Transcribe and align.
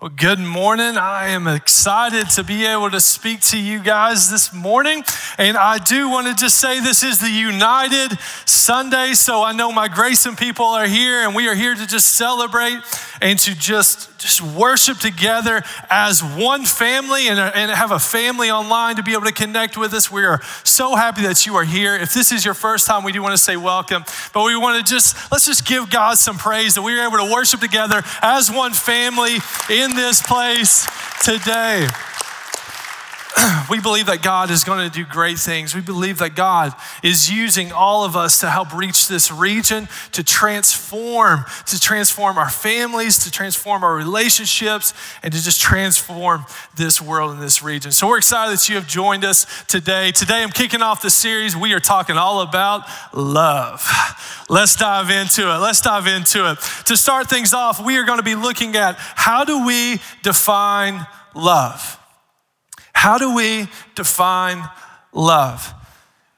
Well, 0.00 0.10
good 0.16 0.38
morning. 0.38 0.96
I 0.96 1.28
am 1.28 1.46
excited 1.46 2.30
to 2.30 2.42
be 2.42 2.64
able 2.64 2.90
to 2.90 3.00
speak 3.00 3.42
to 3.50 3.58
you 3.58 3.80
guys 3.80 4.30
this 4.30 4.50
morning. 4.50 5.04
And 5.36 5.58
I 5.58 5.76
do 5.76 6.08
want 6.08 6.26
to 6.26 6.34
just 6.34 6.58
say 6.58 6.80
this 6.80 7.02
is 7.02 7.18
the 7.18 7.28
United 7.28 8.18
Sunday. 8.46 9.12
So 9.12 9.42
I 9.42 9.52
know 9.52 9.70
my 9.70 9.88
Grayson 9.88 10.36
people 10.36 10.64
are 10.64 10.86
here, 10.86 11.20
and 11.20 11.34
we 11.34 11.48
are 11.48 11.54
here 11.54 11.74
to 11.74 11.86
just 11.86 12.14
celebrate 12.14 12.78
and 13.20 13.38
to 13.40 13.54
just, 13.54 14.09
just 14.20 14.42
worship 14.42 14.98
together 14.98 15.62
as 15.88 16.22
one 16.22 16.66
family 16.66 17.28
and, 17.28 17.40
uh, 17.40 17.50
and 17.54 17.70
have 17.70 17.90
a 17.90 17.98
family 17.98 18.50
online 18.50 18.96
to 18.96 19.02
be 19.02 19.12
able 19.14 19.24
to 19.24 19.32
connect 19.32 19.78
with 19.78 19.94
us. 19.94 20.10
We 20.10 20.24
are 20.24 20.42
so 20.62 20.94
happy 20.94 21.22
that 21.22 21.46
you 21.46 21.56
are 21.56 21.64
here. 21.64 21.96
If 21.96 22.12
this 22.12 22.30
is 22.30 22.44
your 22.44 22.52
first 22.52 22.86
time, 22.86 23.02
we 23.02 23.12
do 23.12 23.22
want 23.22 23.32
to 23.32 23.42
say 23.42 23.56
welcome. 23.56 24.04
But 24.34 24.44
we 24.44 24.54
want 24.56 24.84
to 24.84 24.92
just, 24.92 25.16
let's 25.32 25.46
just 25.46 25.66
give 25.66 25.88
God 25.90 26.18
some 26.18 26.36
praise 26.36 26.74
that 26.74 26.82
we 26.82 26.98
are 26.98 27.06
able 27.06 27.16
to 27.26 27.32
worship 27.32 27.60
together 27.60 28.02
as 28.20 28.50
one 28.50 28.72
family 28.72 29.36
in 29.70 29.96
this 29.96 30.20
place 30.20 30.86
today. 31.24 31.88
we 33.70 33.80
believe 33.80 34.06
that 34.06 34.22
God 34.22 34.50
is 34.50 34.64
going 34.64 34.88
to 34.88 34.94
do 34.94 35.04
great 35.04 35.38
things. 35.38 35.74
We 35.74 35.80
believe 35.80 36.18
that 36.18 36.34
God 36.34 36.74
is 37.02 37.30
using 37.30 37.72
all 37.72 38.04
of 38.04 38.16
us 38.16 38.40
to 38.40 38.50
help 38.50 38.74
reach 38.74 39.08
this 39.08 39.30
region, 39.30 39.88
to 40.12 40.24
transform, 40.24 41.44
to 41.66 41.80
transform 41.80 42.38
our 42.38 42.48
families, 42.48 43.18
to 43.24 43.30
transform 43.30 43.84
our 43.84 43.94
relationships, 43.94 44.94
and 45.22 45.32
to 45.32 45.42
just 45.42 45.60
transform 45.60 46.44
this 46.76 47.00
world 47.00 47.32
and 47.32 47.42
this 47.42 47.62
region. 47.62 47.92
So 47.92 48.08
we're 48.08 48.18
excited 48.18 48.56
that 48.56 48.68
you 48.68 48.74
have 48.76 48.88
joined 48.88 49.24
us 49.24 49.46
today. 49.64 50.10
Today 50.12 50.42
I'm 50.42 50.50
kicking 50.50 50.82
off 50.82 51.02
the 51.02 51.10
series. 51.10 51.56
We 51.56 51.72
are 51.74 51.80
talking 51.80 52.16
all 52.16 52.40
about 52.40 52.82
love. 53.14 53.86
Let's 54.48 54.74
dive 54.76 55.10
into 55.10 55.42
it. 55.42 55.58
Let's 55.58 55.80
dive 55.80 56.06
into 56.06 56.50
it. 56.50 56.58
To 56.86 56.96
start 56.96 57.30
things 57.30 57.54
off, 57.54 57.84
we 57.84 57.96
are 57.98 58.04
going 58.04 58.18
to 58.18 58.24
be 58.24 58.34
looking 58.34 58.76
at 58.76 58.96
how 58.98 59.44
do 59.44 59.64
we 59.64 60.00
define 60.22 61.06
love? 61.34 61.99
How 63.00 63.16
do 63.16 63.34
we 63.34 63.66
define 63.94 64.62
love? 65.14 65.72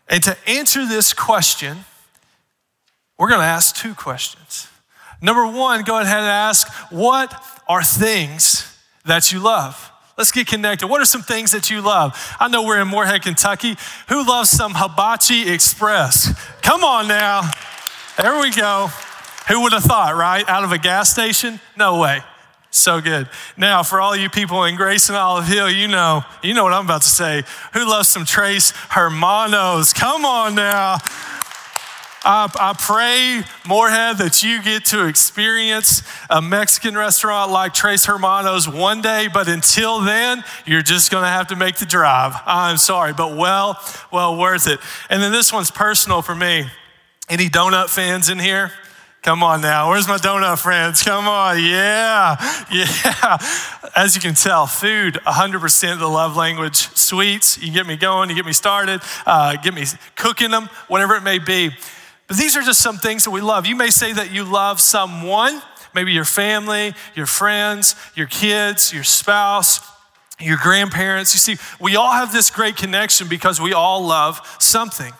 And 0.07 0.23
to 0.23 0.37
answer 0.47 0.87
this 0.87 1.13
question, 1.13 1.79
we're 3.19 3.31
going 3.31 3.41
to 3.41 3.45
ask 3.45 3.75
two 3.75 3.97
questions. 3.97 4.69
Number 5.21 5.45
one, 5.45 5.83
go 5.83 5.99
ahead 5.99 6.19
and 6.19 6.25
ask, 6.25 6.69
what 6.93 7.35
are 7.69 7.83
things 7.83 8.79
that 9.05 9.33
you 9.33 9.41
love? 9.41 9.91
Let's 10.17 10.31
get 10.31 10.47
connected. 10.47 10.87
What 10.87 11.01
are 11.01 11.05
some 11.05 11.23
things 11.23 11.51
that 11.51 11.69
you 11.69 11.81
love? 11.81 12.37
I 12.39 12.47
know 12.47 12.63
we're 12.63 12.81
in 12.81 12.87
Morehead, 12.87 13.23
Kentucky. 13.23 13.75
Who 14.09 14.25
loves 14.25 14.49
some 14.49 14.75
hibachi 14.77 15.51
express? 15.51 16.33
Come 16.63 16.85
on 16.85 17.09
now. 17.09 17.51
There 18.17 18.41
we 18.41 18.53
go. 18.53 18.89
Who 19.49 19.63
would 19.63 19.73
have 19.73 19.83
thought, 19.83 20.15
right? 20.15 20.49
Out 20.49 20.63
of 20.63 20.71
a 20.71 20.79
gas 20.79 21.11
station? 21.11 21.59
No 21.77 21.99
way. 21.99 22.21
So 22.75 23.03
good. 23.03 23.29
Now, 23.59 23.83
for 23.83 24.01
all 24.01 24.17
you 24.17 24.31
people 24.31 24.65
in 24.65 24.77
Grayson 24.77 25.15
Olive 25.15 25.47
Hill, 25.47 25.71
you 25.71 25.89
know, 25.89 26.25
you 26.43 26.55
know 26.55 26.65
what 26.65 26.73
I'm 26.73 26.87
about 26.87 27.03
to 27.03 27.09
say. 27.09 27.45
Who 27.75 27.87
loves 27.87 28.09
some 28.09 28.25
Tres 28.25 28.71
Hermanos? 28.89 29.93
Come 29.93 30.25
on 30.25 30.55
now. 30.55 30.97
I, 32.25 32.51
I, 32.59 32.73
pray, 32.79 33.43
Morehead, 33.67 34.19
that 34.19 34.43
you 34.43 34.63
get 34.63 34.87
to 34.87 35.07
experience 35.07 36.03
a 36.31 36.41
Mexican 36.41 36.97
restaurant 36.97 37.51
like 37.51 37.75
Tres 37.75 38.07
Hermanos 38.07 38.67
one 38.67 39.03
day, 39.03 39.29
but 39.33 39.49
until 39.49 40.01
then, 40.01 40.43
you're 40.65 40.83
just 40.83 41.11
gonna 41.11 41.29
have 41.29 41.49
to 41.49 41.57
make 41.57 41.77
the 41.77 41.85
drive. 41.85 42.35
I'm 42.47 42.79
sorry, 42.79 43.13
but 43.13 43.37
well, 43.37 43.79
well 44.11 44.39
worth 44.39 44.67
it. 44.67 44.81
And 45.11 45.23
then 45.23 45.31
this 45.31 45.53
one's 45.53 45.71
personal 45.71 46.23
for 46.23 46.35
me. 46.35 46.65
Any 47.29 47.51
donut 47.51 47.91
fans 47.91 48.31
in 48.31 48.39
here? 48.39 48.73
Come 49.23 49.45
on 49.45 49.61
now. 49.61 49.89
Where's 49.91 50.09
my 50.09 50.17
donut 50.17 50.59
friends? 50.59 51.01
Come 51.05 51.29
on. 51.29 51.63
Yeah. 51.63 52.37
Yeah. 52.73 53.39
As 53.95 54.17
you 54.17 54.21
can 54.21 54.35
tell, 54.35 54.67
food, 54.67 55.15
100% 55.15 55.93
of 55.93 56.01
the 56.01 56.09
love 56.09 56.37
language. 56.37 56.89
Sweets, 56.97 57.57
you 57.63 57.73
get 57.73 57.87
me 57.87 57.97
going, 57.97 58.31
you 58.31 58.35
get 58.35 58.47
me 58.47 58.53
started, 58.53 59.01
uh, 59.25 59.55
get 59.57 59.75
me 59.75 59.85
cooking 60.17 60.51
them, 60.51 60.69
whatever 60.89 61.15
it 61.15 61.23
may 61.23 61.39
be. 61.39 61.71
But 62.27 62.37
these 62.37 62.57
are 62.57 62.63
just 62.63 62.81
some 62.81 62.97
things 62.97 63.23
that 63.25 63.31
we 63.31 63.41
love. 63.41 63.65
You 63.65 63.77
may 63.77 63.91
say 63.91 64.13
that 64.13 64.33
you 64.33 64.43
love 64.43 64.81
someone, 64.81 65.63
maybe 65.95 66.13
your 66.13 66.25
family, 66.25 66.93
your 67.15 67.27
friends, 67.27 67.95
your 68.17 68.27
kids, 68.27 68.93
your 68.93 69.05
spouse, 69.05 69.81
your 70.41 70.57
grandparents. 70.57 71.33
You 71.33 71.39
see, 71.39 71.63
we 71.81 71.95
all 71.95 72.13
have 72.13 72.33
this 72.33 72.51
great 72.51 72.77
connection 72.77 73.29
because 73.29 73.61
we 73.61 73.73
all 73.73 74.05
love 74.05 74.41
something. 74.59 75.13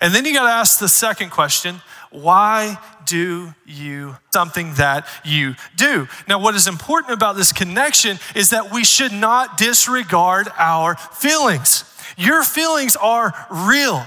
And 0.00 0.12
then 0.12 0.24
you 0.24 0.34
got 0.34 0.46
to 0.46 0.52
ask 0.52 0.80
the 0.80 0.88
second 0.88 1.30
question 1.30 1.82
why 2.12 2.78
do 3.06 3.54
you 3.66 4.16
something 4.32 4.74
that 4.74 5.06
you 5.24 5.54
do? 5.76 6.06
Now, 6.28 6.38
what 6.38 6.54
is 6.54 6.66
important 6.66 7.12
about 7.12 7.36
this 7.36 7.52
connection 7.52 8.18
is 8.34 8.50
that 8.50 8.72
we 8.72 8.84
should 8.84 9.12
not 9.12 9.58
disregard 9.58 10.48
our 10.58 10.96
feelings. 10.96 11.84
Your 12.16 12.44
feelings 12.44 12.96
are 12.96 13.32
real. 13.50 14.04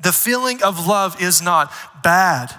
The 0.00 0.12
feeling 0.12 0.62
of 0.62 0.86
love 0.86 1.20
is 1.22 1.40
not 1.40 1.72
bad. 2.02 2.52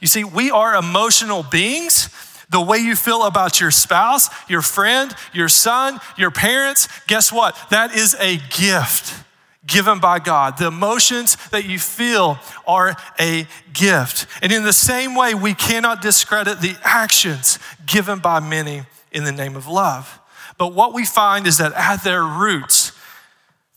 You 0.00 0.06
see, 0.06 0.22
we 0.22 0.50
are 0.50 0.74
emotional 0.74 1.42
beings. 1.42 2.10
The 2.50 2.60
way 2.60 2.78
you 2.78 2.94
feel 2.94 3.24
about 3.24 3.60
your 3.60 3.70
spouse, 3.70 4.28
your 4.48 4.62
friend, 4.62 5.14
your 5.32 5.48
son, 5.48 5.98
your 6.16 6.30
parents, 6.30 6.88
guess 7.06 7.32
what? 7.32 7.56
That 7.70 7.96
is 7.96 8.14
a 8.20 8.36
gift 8.50 9.23
given 9.66 9.98
by 9.98 10.18
God. 10.18 10.58
The 10.58 10.66
emotions 10.66 11.36
that 11.50 11.64
you 11.64 11.78
feel 11.78 12.38
are 12.66 12.94
a 13.18 13.46
gift. 13.72 14.26
And 14.42 14.52
in 14.52 14.62
the 14.62 14.72
same 14.72 15.14
way, 15.14 15.34
we 15.34 15.54
cannot 15.54 16.02
discredit 16.02 16.60
the 16.60 16.76
actions 16.82 17.58
given 17.86 18.18
by 18.18 18.40
many 18.40 18.82
in 19.12 19.24
the 19.24 19.32
name 19.32 19.56
of 19.56 19.66
love. 19.66 20.20
But 20.58 20.74
what 20.74 20.92
we 20.92 21.04
find 21.04 21.46
is 21.46 21.58
that 21.58 21.72
at 21.72 22.04
their 22.04 22.22
roots, 22.22 22.92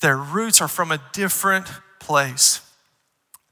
their 0.01 0.17
roots 0.17 0.61
are 0.61 0.67
from 0.67 0.91
a 0.91 1.01
different 1.13 1.67
place. 1.99 2.61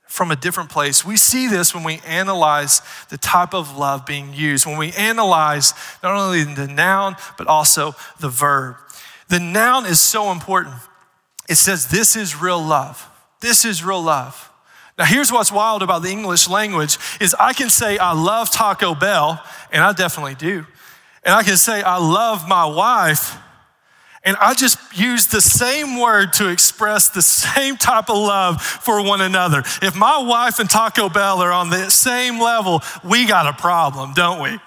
From 0.08 0.32
a 0.32 0.36
different 0.36 0.70
place. 0.70 1.04
We 1.04 1.18
see 1.18 1.48
this 1.48 1.74
when 1.74 1.84
we 1.84 2.00
analyze 2.06 2.82
the 3.10 3.18
type 3.18 3.54
of 3.54 3.78
love 3.78 4.06
being 4.06 4.34
used, 4.34 4.66
when 4.66 4.78
we 4.78 4.92
analyze 4.94 5.74
not 6.04 6.16
only 6.16 6.44
the 6.44 6.68
noun, 6.68 7.16
but 7.38 7.48
also 7.48 7.96
the 8.20 8.30
verb. 8.30 8.78
The 9.28 9.40
noun 9.40 9.86
is 9.86 10.00
so 10.00 10.32
important 10.32 10.76
it 11.48 11.56
says, 11.56 11.88
This 11.88 12.16
is 12.16 12.40
real 12.40 12.62
love. 12.62 13.10
This 13.42 13.66
is 13.66 13.84
real 13.84 14.02
love. 14.02 14.52
Now, 14.98 15.06
here's 15.06 15.32
what's 15.32 15.52
wild 15.52 15.84
about 15.84 16.04
the 16.04 16.10
English 16.10 16.48
language 16.48 16.98
is 17.20 17.36
I 17.38 17.54
can 17.54 17.70
say 17.70 17.98
I 17.98 18.14
love 18.14 18.50
Taco 18.50 18.96
Bell, 18.96 19.44
and 19.72 19.84
I 19.84 19.92
definitely 19.92 20.36
do. 20.36 20.66
And 21.24 21.34
I 21.34 21.44
can 21.44 21.58
say 21.58 21.82
I 21.82 21.98
love 21.98 22.48
my 22.48 22.66
wife, 22.66 23.38
and 24.24 24.38
I 24.38 24.54
just 24.54 24.78
use 24.98 25.28
the 25.28 25.42
same 25.42 26.00
word 26.00 26.34
to 26.34 26.50
express 26.50 27.10
the 27.10 27.22
same 27.22 27.78
type 27.78 28.10
of 28.10 28.18
love 28.18 28.62
for 28.62 29.04
one 29.04 29.22
another. 29.22 29.60
If 29.82 29.96
my 29.96 30.18
wife 30.18 30.60
and 30.60 30.70
Taco 30.70 31.10
Bell 31.10 31.42
are 31.42 31.52
on 31.52 31.70
the 31.70 31.92
same 31.92 32.40
level, 32.40 32.82
we 33.04 33.28
got 33.28 33.48
a 33.48 33.54
problem, 33.54 34.14
don't 34.14 34.42
we? 34.42 34.60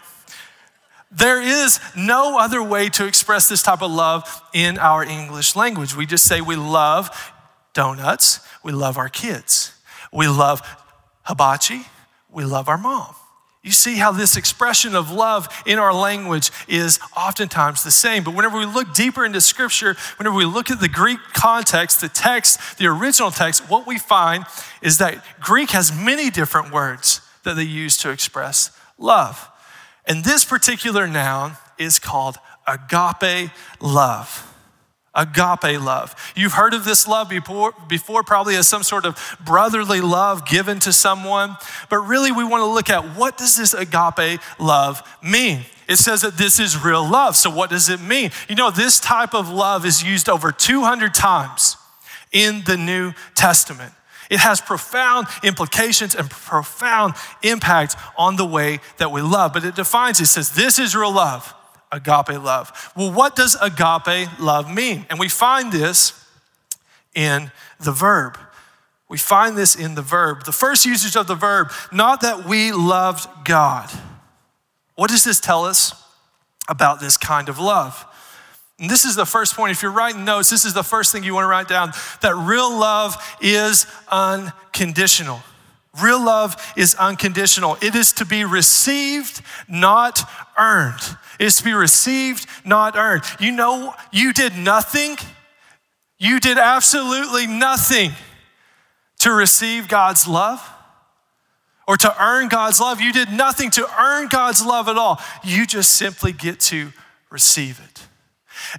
There 1.10 1.40
is 1.40 1.80
no 1.96 2.38
other 2.38 2.62
way 2.62 2.88
to 2.90 3.06
express 3.06 3.48
this 3.48 3.62
type 3.62 3.82
of 3.82 3.90
love 3.90 4.42
in 4.52 4.78
our 4.78 5.02
English 5.02 5.56
language. 5.56 5.96
We 5.96 6.06
just 6.06 6.24
say 6.24 6.40
we 6.40 6.56
love 6.56 7.32
donuts, 7.72 8.40
we 8.62 8.72
love 8.72 8.98
our 8.98 9.08
kids, 9.08 9.72
we 10.12 10.28
love 10.28 10.60
hibachi, 11.22 11.86
we 12.30 12.44
love 12.44 12.68
our 12.68 12.78
mom. 12.78 13.14
You 13.62 13.72
see 13.72 13.96
how 13.96 14.12
this 14.12 14.36
expression 14.36 14.94
of 14.94 15.10
love 15.10 15.48
in 15.66 15.78
our 15.78 15.92
language 15.92 16.50
is 16.68 17.00
oftentimes 17.16 17.82
the 17.82 17.90
same. 17.90 18.22
But 18.22 18.34
whenever 18.34 18.58
we 18.58 18.66
look 18.66 18.94
deeper 18.94 19.24
into 19.24 19.40
scripture, 19.40 19.96
whenever 20.16 20.36
we 20.36 20.44
look 20.44 20.70
at 20.70 20.80
the 20.80 20.88
Greek 20.88 21.18
context, 21.32 22.00
the 22.00 22.08
text, 22.08 22.78
the 22.78 22.86
original 22.86 23.30
text, 23.30 23.68
what 23.68 23.86
we 23.86 23.98
find 23.98 24.44
is 24.80 24.98
that 24.98 25.24
Greek 25.40 25.70
has 25.70 25.92
many 25.92 26.30
different 26.30 26.72
words 26.72 27.20
that 27.44 27.56
they 27.56 27.64
use 27.64 27.96
to 27.98 28.10
express 28.10 28.70
love. 28.96 29.48
And 30.08 30.24
this 30.24 30.44
particular 30.44 31.06
noun 31.06 31.52
is 31.78 31.98
called 31.98 32.38
agape 32.66 33.50
love. 33.80 34.44
Agape 35.14 35.80
love. 35.80 36.14
You've 36.34 36.52
heard 36.52 36.72
of 36.74 36.84
this 36.84 37.06
love 37.06 37.28
before, 37.28 37.74
before, 37.88 38.22
probably 38.22 38.56
as 38.56 38.66
some 38.66 38.82
sort 38.82 39.04
of 39.04 39.18
brotherly 39.44 40.00
love 40.00 40.46
given 40.46 40.80
to 40.80 40.92
someone. 40.92 41.56
But 41.90 41.98
really, 41.98 42.32
we 42.32 42.44
want 42.44 42.62
to 42.62 42.66
look 42.66 42.88
at 42.88 43.16
what 43.16 43.36
does 43.36 43.56
this 43.56 43.74
agape 43.74 44.40
love 44.58 45.02
mean? 45.22 45.64
It 45.88 45.96
says 45.96 46.22
that 46.22 46.36
this 46.36 46.58
is 46.58 46.82
real 46.82 47.06
love. 47.06 47.36
So, 47.36 47.50
what 47.50 47.70
does 47.70 47.88
it 47.88 48.00
mean? 48.00 48.30
You 48.48 48.54
know, 48.54 48.70
this 48.70 49.00
type 49.00 49.34
of 49.34 49.50
love 49.50 49.84
is 49.84 50.02
used 50.02 50.28
over 50.28 50.52
200 50.52 51.14
times 51.14 51.76
in 52.32 52.62
the 52.64 52.76
New 52.76 53.12
Testament. 53.34 53.92
It 54.30 54.40
has 54.40 54.60
profound 54.60 55.26
implications 55.42 56.14
and 56.14 56.28
profound 56.30 57.14
impact 57.42 57.96
on 58.16 58.36
the 58.36 58.44
way 58.44 58.80
that 58.98 59.10
we 59.10 59.22
love. 59.22 59.52
But 59.52 59.64
it 59.64 59.74
defines, 59.74 60.20
it 60.20 60.26
says, 60.26 60.52
this 60.52 60.78
is 60.78 60.94
real 60.94 61.12
love, 61.12 61.54
agape 61.90 62.42
love. 62.42 62.92
Well, 62.96 63.12
what 63.12 63.36
does 63.36 63.56
agape 63.60 64.28
love 64.38 64.72
mean? 64.72 65.06
And 65.10 65.18
we 65.18 65.28
find 65.28 65.72
this 65.72 66.12
in 67.14 67.50
the 67.80 67.92
verb. 67.92 68.38
We 69.08 69.16
find 69.16 69.56
this 69.56 69.74
in 69.74 69.94
the 69.94 70.02
verb. 70.02 70.44
The 70.44 70.52
first 70.52 70.84
usage 70.84 71.16
of 71.16 71.26
the 71.26 71.34
verb, 71.34 71.70
not 71.90 72.20
that 72.20 72.44
we 72.44 72.72
loved 72.72 73.26
God. 73.46 73.90
What 74.94 75.10
does 75.10 75.24
this 75.24 75.40
tell 75.40 75.64
us? 75.64 75.94
about 76.68 77.00
this 77.00 77.16
kind 77.16 77.48
of 77.48 77.58
love. 77.58 78.04
And 78.78 78.88
this 78.88 79.04
is 79.04 79.16
the 79.16 79.26
first 79.26 79.54
point. 79.54 79.72
If 79.72 79.82
you're 79.82 79.90
writing 79.90 80.24
notes, 80.24 80.50
this 80.50 80.64
is 80.64 80.72
the 80.72 80.84
first 80.84 81.10
thing 81.10 81.24
you 81.24 81.34
want 81.34 81.44
to 81.44 81.48
write 81.48 81.68
down 81.68 81.92
that 82.20 82.36
real 82.36 82.70
love 82.70 83.16
is 83.40 83.86
unconditional. 84.08 85.40
Real 86.00 86.24
love 86.24 86.56
is 86.76 86.94
unconditional. 86.94 87.76
It 87.82 87.96
is 87.96 88.12
to 88.14 88.24
be 88.24 88.44
received, 88.44 89.42
not 89.68 90.20
earned. 90.56 91.00
It 91.40 91.46
is 91.46 91.56
to 91.56 91.64
be 91.64 91.72
received, 91.72 92.46
not 92.64 92.96
earned. 92.96 93.22
You 93.40 93.50
know, 93.50 93.94
you 94.12 94.32
did 94.32 94.56
nothing. 94.56 95.16
You 96.18 96.38
did 96.38 96.58
absolutely 96.58 97.46
nothing 97.46 98.12
to 99.20 99.32
receive 99.32 99.88
God's 99.88 100.28
love 100.28 100.68
or 101.88 101.96
to 101.96 102.22
earn 102.22 102.48
God's 102.48 102.80
love. 102.80 103.00
You 103.00 103.12
did 103.12 103.32
nothing 103.32 103.70
to 103.70 103.88
earn 104.00 104.28
God's 104.28 104.64
love 104.64 104.88
at 104.88 104.96
all. 104.96 105.20
You 105.42 105.66
just 105.66 105.94
simply 105.94 106.32
get 106.32 106.60
to 106.60 106.92
receive 107.30 107.80
it. 107.80 107.97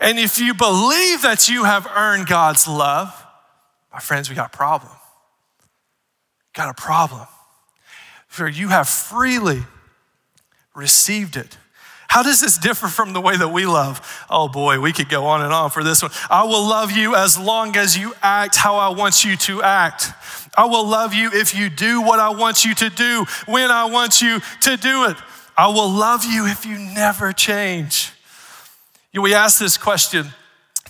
And 0.01 0.19
if 0.19 0.39
you 0.39 0.53
believe 0.53 1.21
that 1.23 1.49
you 1.49 1.63
have 1.63 1.87
earned 1.95 2.27
God's 2.27 2.67
love, 2.67 3.13
my 3.91 3.99
friends, 3.99 4.29
we 4.29 4.35
got 4.35 4.53
a 4.53 4.57
problem. 4.57 4.91
Got 6.53 6.69
a 6.69 6.81
problem. 6.81 7.27
For 8.27 8.47
you 8.47 8.69
have 8.69 8.87
freely 8.87 9.63
received 10.75 11.35
it. 11.35 11.57
How 12.07 12.23
does 12.23 12.41
this 12.41 12.57
differ 12.57 12.87
from 12.87 13.13
the 13.13 13.21
way 13.21 13.37
that 13.37 13.49
we 13.49 13.67
love? 13.67 14.25
Oh 14.31 14.47
boy, 14.47 14.79
we 14.79 14.91
could 14.91 15.09
go 15.09 15.25
on 15.25 15.43
and 15.43 15.53
on 15.53 15.69
for 15.69 15.83
this 15.83 16.01
one. 16.01 16.11
I 16.29 16.43
will 16.43 16.67
love 16.67 16.91
you 16.91 17.15
as 17.15 17.37
long 17.37 17.75
as 17.77 17.95
you 17.95 18.15
act 18.23 18.55
how 18.55 18.77
I 18.77 18.89
want 18.89 19.23
you 19.23 19.37
to 19.37 19.61
act. 19.61 20.11
I 20.57 20.65
will 20.65 20.87
love 20.87 21.13
you 21.13 21.29
if 21.31 21.55
you 21.55 21.69
do 21.69 22.01
what 22.01 22.19
I 22.19 22.29
want 22.29 22.65
you 22.65 22.73
to 22.73 22.89
do, 22.89 23.25
when 23.45 23.69
I 23.69 23.85
want 23.85 24.21
you 24.21 24.39
to 24.61 24.77
do 24.77 25.05
it. 25.05 25.17
I 25.55 25.67
will 25.67 25.89
love 25.89 26.25
you 26.25 26.47
if 26.47 26.65
you 26.65 26.79
never 26.79 27.31
change. 27.31 28.11
You 29.11 29.17
know, 29.17 29.23
we 29.23 29.33
asked 29.33 29.59
this 29.59 29.75
question 29.75 30.27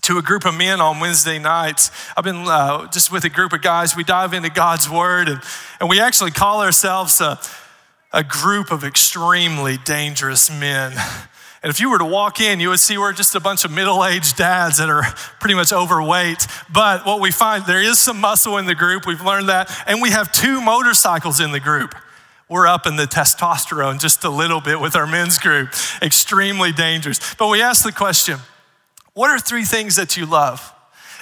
to 0.01 0.17
a 0.17 0.21
group 0.21 0.43
of 0.43 0.53
men 0.53 0.81
on 0.81 0.99
Wednesday 0.99 1.39
nights. 1.39 1.89
I've 2.17 2.25
been 2.25 2.43
uh, 2.49 2.91
just 2.91 3.13
with 3.13 3.23
a 3.23 3.29
group 3.29 3.53
of 3.53 3.61
guys. 3.61 3.95
We 3.95 4.03
dive 4.03 4.33
into 4.33 4.49
God's 4.49 4.89
Word, 4.89 5.29
and, 5.29 5.39
and 5.79 5.89
we 5.89 6.01
actually 6.01 6.31
call 6.31 6.61
ourselves 6.61 7.21
a, 7.21 7.39
a 8.11 8.21
group 8.21 8.73
of 8.73 8.83
extremely 8.83 9.77
dangerous 9.85 10.51
men. 10.51 10.91
And 11.63 11.69
if 11.69 11.79
you 11.79 11.89
were 11.89 11.97
to 11.97 12.05
walk 12.05 12.41
in, 12.41 12.59
you 12.59 12.67
would 12.67 12.81
see 12.81 12.97
we're 12.97 13.13
just 13.13 13.35
a 13.35 13.39
bunch 13.39 13.63
of 13.63 13.71
middle 13.71 14.03
aged 14.05 14.35
dads 14.35 14.79
that 14.79 14.89
are 14.89 15.03
pretty 15.39 15.55
much 15.55 15.71
overweight. 15.71 16.45
But 16.73 17.05
what 17.05 17.21
we 17.21 17.31
find, 17.31 17.65
there 17.65 17.81
is 17.81 17.99
some 17.99 18.19
muscle 18.19 18.57
in 18.57 18.65
the 18.65 18.75
group. 18.75 19.05
We've 19.07 19.23
learned 19.23 19.47
that. 19.47 19.71
And 19.87 20.01
we 20.01 20.09
have 20.09 20.33
two 20.33 20.59
motorcycles 20.59 21.39
in 21.39 21.53
the 21.53 21.61
group. 21.61 21.95
We're 22.49 22.67
up 22.67 22.87
in 22.87 22.95
the 22.95 23.05
testosterone 23.05 23.99
just 23.99 24.23
a 24.23 24.29
little 24.29 24.59
bit 24.59 24.81
with 24.81 24.95
our 24.95 25.05
men's 25.05 25.37
group. 25.37 25.69
Extremely 26.01 26.71
dangerous. 26.71 27.35
But 27.35 27.49
we 27.49 27.61
ask 27.61 27.83
the 27.83 27.91
question 27.91 28.39
what 29.13 29.29
are 29.29 29.39
three 29.39 29.65
things 29.65 29.97
that 29.97 30.17
you 30.17 30.25
love? 30.25 30.73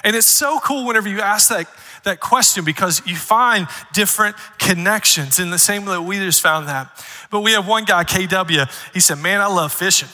And 0.03 0.15
it's 0.15 0.27
so 0.27 0.59
cool 0.59 0.85
whenever 0.85 1.09
you 1.09 1.19
ask 1.19 1.49
that, 1.49 1.67
that 2.03 2.19
question 2.19 2.63
because 2.63 3.01
you 3.05 3.15
find 3.15 3.67
different 3.91 4.35
connections 4.59 5.39
in 5.39 5.49
the 5.49 5.57
same 5.57 5.85
way 5.85 5.93
that 5.93 6.01
we 6.03 6.17
just 6.17 6.41
found 6.41 6.67
that. 6.67 6.89
But 7.29 7.41
we 7.41 7.51
have 7.53 7.67
one 7.67 7.83
guy, 7.83 8.03
KW, 8.03 8.93
he 8.93 8.99
said, 8.99 9.17
Man, 9.17 9.41
I 9.41 9.47
love 9.47 9.73
fishing. 9.73 10.09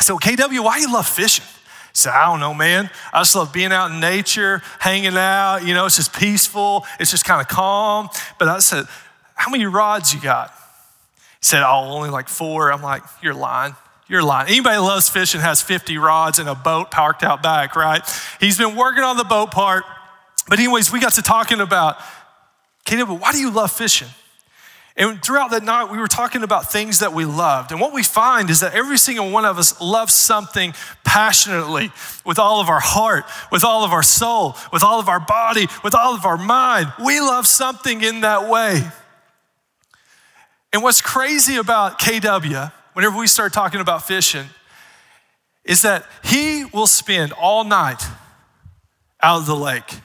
So, 0.00 0.18
KW, 0.18 0.64
why 0.64 0.76
do 0.76 0.80
you 0.82 0.92
love 0.92 1.06
fishing? 1.06 1.44
He 1.44 1.98
said, 1.98 2.12
I 2.12 2.24
don't 2.24 2.40
know, 2.40 2.54
man. 2.54 2.90
I 3.12 3.20
just 3.20 3.36
love 3.36 3.52
being 3.52 3.70
out 3.70 3.92
in 3.92 4.00
nature, 4.00 4.62
hanging 4.80 5.16
out. 5.16 5.58
You 5.58 5.74
know, 5.74 5.86
it's 5.86 5.96
just 5.96 6.12
peaceful. 6.12 6.84
It's 6.98 7.12
just 7.12 7.24
kind 7.24 7.40
of 7.40 7.46
calm. 7.46 8.08
But 8.38 8.48
I 8.48 8.58
said, 8.58 8.86
How 9.34 9.50
many 9.50 9.66
rods 9.66 10.14
you 10.14 10.20
got? 10.20 10.50
He 10.50 11.42
said, 11.42 11.62
Oh, 11.62 11.90
only 11.90 12.10
like 12.10 12.28
four. 12.28 12.72
I'm 12.72 12.82
like, 12.82 13.02
You're 13.22 13.34
lying. 13.34 13.74
You're 14.08 14.22
lying. 14.22 14.48
Anybody 14.48 14.76
loves 14.78 15.08
fishing 15.08 15.40
has 15.40 15.62
50 15.62 15.96
rods 15.98 16.38
and 16.38 16.48
a 16.48 16.54
boat 16.54 16.90
parked 16.90 17.22
out 17.22 17.42
back, 17.42 17.74
right? 17.74 18.02
He's 18.38 18.58
been 18.58 18.76
working 18.76 19.02
on 19.02 19.16
the 19.16 19.24
boat 19.24 19.50
part. 19.50 19.84
But, 20.46 20.58
anyways, 20.58 20.92
we 20.92 21.00
got 21.00 21.14
to 21.14 21.22
talking 21.22 21.60
about, 21.60 21.96
KW, 22.84 23.18
why 23.18 23.32
do 23.32 23.38
you 23.38 23.50
love 23.50 23.72
fishing? 23.72 24.08
And 24.96 25.20
throughout 25.22 25.50
that 25.50 25.64
night, 25.64 25.90
we 25.90 25.98
were 25.98 26.06
talking 26.06 26.44
about 26.44 26.70
things 26.70 27.00
that 27.00 27.12
we 27.12 27.24
loved. 27.24 27.72
And 27.72 27.80
what 27.80 27.92
we 27.92 28.04
find 28.04 28.48
is 28.48 28.60
that 28.60 28.74
every 28.74 28.98
single 28.98 29.30
one 29.30 29.44
of 29.44 29.58
us 29.58 29.80
loves 29.80 30.14
something 30.14 30.72
passionately 31.02 31.90
with 32.24 32.38
all 32.38 32.60
of 32.60 32.68
our 32.68 32.80
heart, 32.80 33.24
with 33.50 33.64
all 33.64 33.84
of 33.84 33.92
our 33.92 34.04
soul, 34.04 34.54
with 34.72 34.84
all 34.84 35.00
of 35.00 35.08
our 35.08 35.18
body, 35.18 35.66
with 35.82 35.94
all 35.94 36.14
of 36.14 36.24
our 36.24 36.36
mind. 36.36 36.92
We 37.04 37.18
love 37.20 37.46
something 37.46 38.02
in 38.02 38.20
that 38.20 38.48
way. 38.48 38.82
And 40.74 40.82
what's 40.82 41.00
crazy 41.00 41.54
about 41.54 42.00
KW, 42.00 42.72
whenever 42.94 43.16
we 43.16 43.28
start 43.28 43.52
talking 43.52 43.80
about 43.80 44.08
fishing, 44.08 44.46
is 45.64 45.82
that 45.82 46.04
he 46.24 46.64
will 46.64 46.88
spend 46.88 47.32
all 47.32 47.62
night 47.62 48.02
out 49.22 49.38
of 49.38 49.46
the 49.46 49.54
lake. 49.54 50.00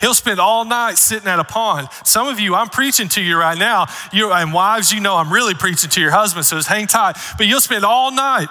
He'll 0.00 0.14
spend 0.14 0.38
all 0.38 0.64
night 0.64 0.96
sitting 0.96 1.26
at 1.26 1.40
a 1.40 1.44
pond. 1.44 1.88
Some 2.04 2.28
of 2.28 2.38
you, 2.38 2.54
I'm 2.54 2.68
preaching 2.68 3.08
to 3.08 3.20
you 3.20 3.36
right 3.36 3.58
now. 3.58 3.86
You 4.12 4.30
and 4.30 4.52
wives, 4.52 4.92
you 4.92 5.00
know 5.00 5.16
I'm 5.16 5.32
really 5.32 5.54
preaching 5.54 5.90
to 5.90 6.00
your 6.00 6.12
husband, 6.12 6.46
so 6.46 6.54
just 6.54 6.68
hang 6.68 6.86
tight. 6.86 7.16
But 7.36 7.48
you'll 7.48 7.60
spend 7.60 7.84
all 7.84 8.12
night 8.12 8.48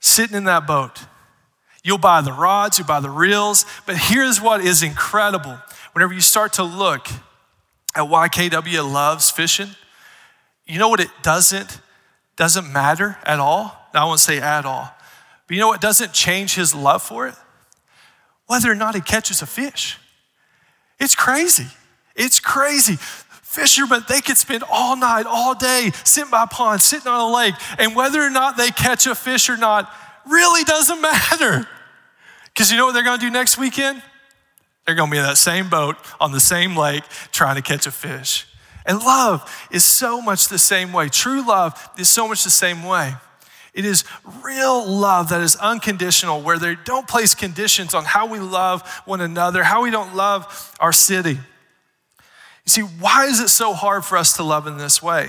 sitting 0.00 0.38
in 0.38 0.44
that 0.44 0.66
boat. 0.66 1.04
You'll 1.84 1.98
buy 1.98 2.22
the 2.22 2.32
rods, 2.32 2.78
you'll 2.78 2.88
buy 2.88 3.00
the 3.00 3.10
reels. 3.10 3.66
But 3.84 3.98
here's 3.98 4.40
what 4.40 4.62
is 4.62 4.82
incredible. 4.82 5.58
Whenever 5.92 6.14
you 6.14 6.22
start 6.22 6.54
to 6.54 6.62
look 6.62 7.08
at 7.94 8.08
why 8.08 8.28
KW 8.28 8.90
loves 8.90 9.30
fishing, 9.30 9.74
you 10.70 10.78
know 10.78 10.88
what 10.88 11.00
it 11.00 11.10
doesn't 11.22 11.80
doesn't 12.36 12.72
matter 12.72 13.18
at 13.24 13.38
all? 13.38 13.76
I 13.92 14.04
won't 14.04 14.20
say 14.20 14.38
at 14.38 14.64
all. 14.64 14.90
But 15.46 15.54
you 15.54 15.60
know 15.60 15.68
what 15.68 15.80
doesn't 15.80 16.12
change 16.12 16.54
his 16.54 16.74
love 16.74 17.02
for 17.02 17.26
it? 17.26 17.34
Whether 18.46 18.70
or 18.70 18.74
not 18.74 18.94
he 18.94 19.00
catches 19.00 19.42
a 19.42 19.46
fish. 19.46 19.98
It's 20.98 21.14
crazy. 21.14 21.66
It's 22.14 22.40
crazy. 22.40 22.96
Fishermen, 22.96 24.04
they 24.08 24.20
could 24.20 24.36
spend 24.36 24.62
all 24.70 24.96
night, 24.96 25.26
all 25.26 25.54
day 25.54 25.90
sitting 26.04 26.30
by 26.30 26.44
a 26.44 26.46
pond, 26.46 26.80
sitting 26.80 27.08
on 27.08 27.30
a 27.30 27.34
lake, 27.34 27.54
and 27.78 27.96
whether 27.96 28.22
or 28.22 28.30
not 28.30 28.56
they 28.56 28.70
catch 28.70 29.06
a 29.06 29.14
fish 29.14 29.50
or 29.50 29.56
not 29.56 29.92
really 30.26 30.62
doesn't 30.64 31.00
matter. 31.02 31.66
Because 32.46 32.70
you 32.70 32.76
know 32.76 32.86
what 32.86 32.92
they're 32.92 33.04
gonna 33.04 33.18
do 33.18 33.30
next 33.30 33.58
weekend? 33.58 34.02
They're 34.86 34.94
gonna 34.94 35.10
be 35.10 35.18
in 35.18 35.24
that 35.24 35.36
same 35.36 35.68
boat 35.68 35.96
on 36.20 36.32
the 36.32 36.40
same 36.40 36.76
lake 36.76 37.04
trying 37.32 37.56
to 37.56 37.62
catch 37.62 37.86
a 37.86 37.90
fish. 37.90 38.46
And 38.90 38.98
love 38.98 39.68
is 39.70 39.84
so 39.84 40.20
much 40.20 40.48
the 40.48 40.58
same 40.58 40.92
way. 40.92 41.08
True 41.08 41.46
love 41.46 41.90
is 41.96 42.10
so 42.10 42.26
much 42.26 42.42
the 42.42 42.50
same 42.50 42.82
way. 42.82 43.14
It 43.72 43.84
is 43.84 44.02
real 44.42 44.84
love 44.84 45.28
that 45.28 45.40
is 45.40 45.54
unconditional, 45.54 46.42
where 46.42 46.58
they 46.58 46.74
don't 46.74 47.06
place 47.06 47.32
conditions 47.32 47.94
on 47.94 48.04
how 48.04 48.26
we 48.26 48.40
love 48.40 48.82
one 49.04 49.20
another, 49.20 49.62
how 49.62 49.84
we 49.84 49.92
don't 49.92 50.16
love 50.16 50.74
our 50.80 50.92
city. 50.92 51.34
You 51.34 52.66
see, 52.66 52.80
why 52.80 53.26
is 53.26 53.38
it 53.38 53.50
so 53.50 53.74
hard 53.74 54.04
for 54.04 54.18
us 54.18 54.34
to 54.38 54.42
love 54.42 54.66
in 54.66 54.76
this 54.76 55.00
way? 55.00 55.28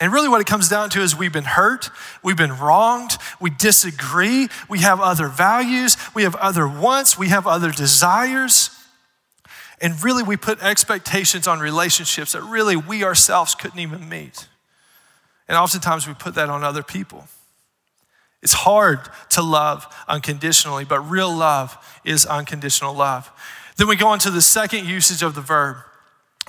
And 0.00 0.10
really, 0.10 0.30
what 0.30 0.40
it 0.40 0.46
comes 0.46 0.70
down 0.70 0.88
to 0.90 1.02
is 1.02 1.14
we've 1.14 1.30
been 1.30 1.44
hurt, 1.44 1.90
we've 2.22 2.38
been 2.38 2.56
wronged, 2.56 3.18
we 3.38 3.50
disagree, 3.50 4.48
we 4.70 4.78
have 4.78 4.98
other 4.98 5.28
values, 5.28 5.98
we 6.14 6.22
have 6.22 6.36
other 6.36 6.66
wants, 6.66 7.18
we 7.18 7.28
have 7.28 7.46
other 7.46 7.70
desires. 7.70 8.70
And 9.80 10.02
really, 10.02 10.22
we 10.22 10.36
put 10.36 10.62
expectations 10.62 11.46
on 11.46 11.60
relationships 11.60 12.32
that 12.32 12.42
really 12.42 12.76
we 12.76 13.04
ourselves 13.04 13.54
couldn't 13.54 13.80
even 13.80 14.08
meet. 14.08 14.46
And 15.48 15.58
oftentimes 15.58 16.06
we 16.06 16.14
put 16.14 16.34
that 16.36 16.48
on 16.48 16.64
other 16.64 16.82
people. 16.82 17.26
It's 18.42 18.52
hard 18.52 19.00
to 19.30 19.42
love 19.42 19.86
unconditionally, 20.06 20.84
but 20.84 21.00
real 21.00 21.34
love 21.34 21.76
is 22.04 22.26
unconditional 22.26 22.94
love. 22.94 23.30
Then 23.76 23.88
we 23.88 23.96
go 23.96 24.08
on 24.08 24.18
to 24.20 24.30
the 24.30 24.42
second 24.42 24.86
usage 24.86 25.22
of 25.22 25.34
the 25.34 25.40
verb, 25.40 25.78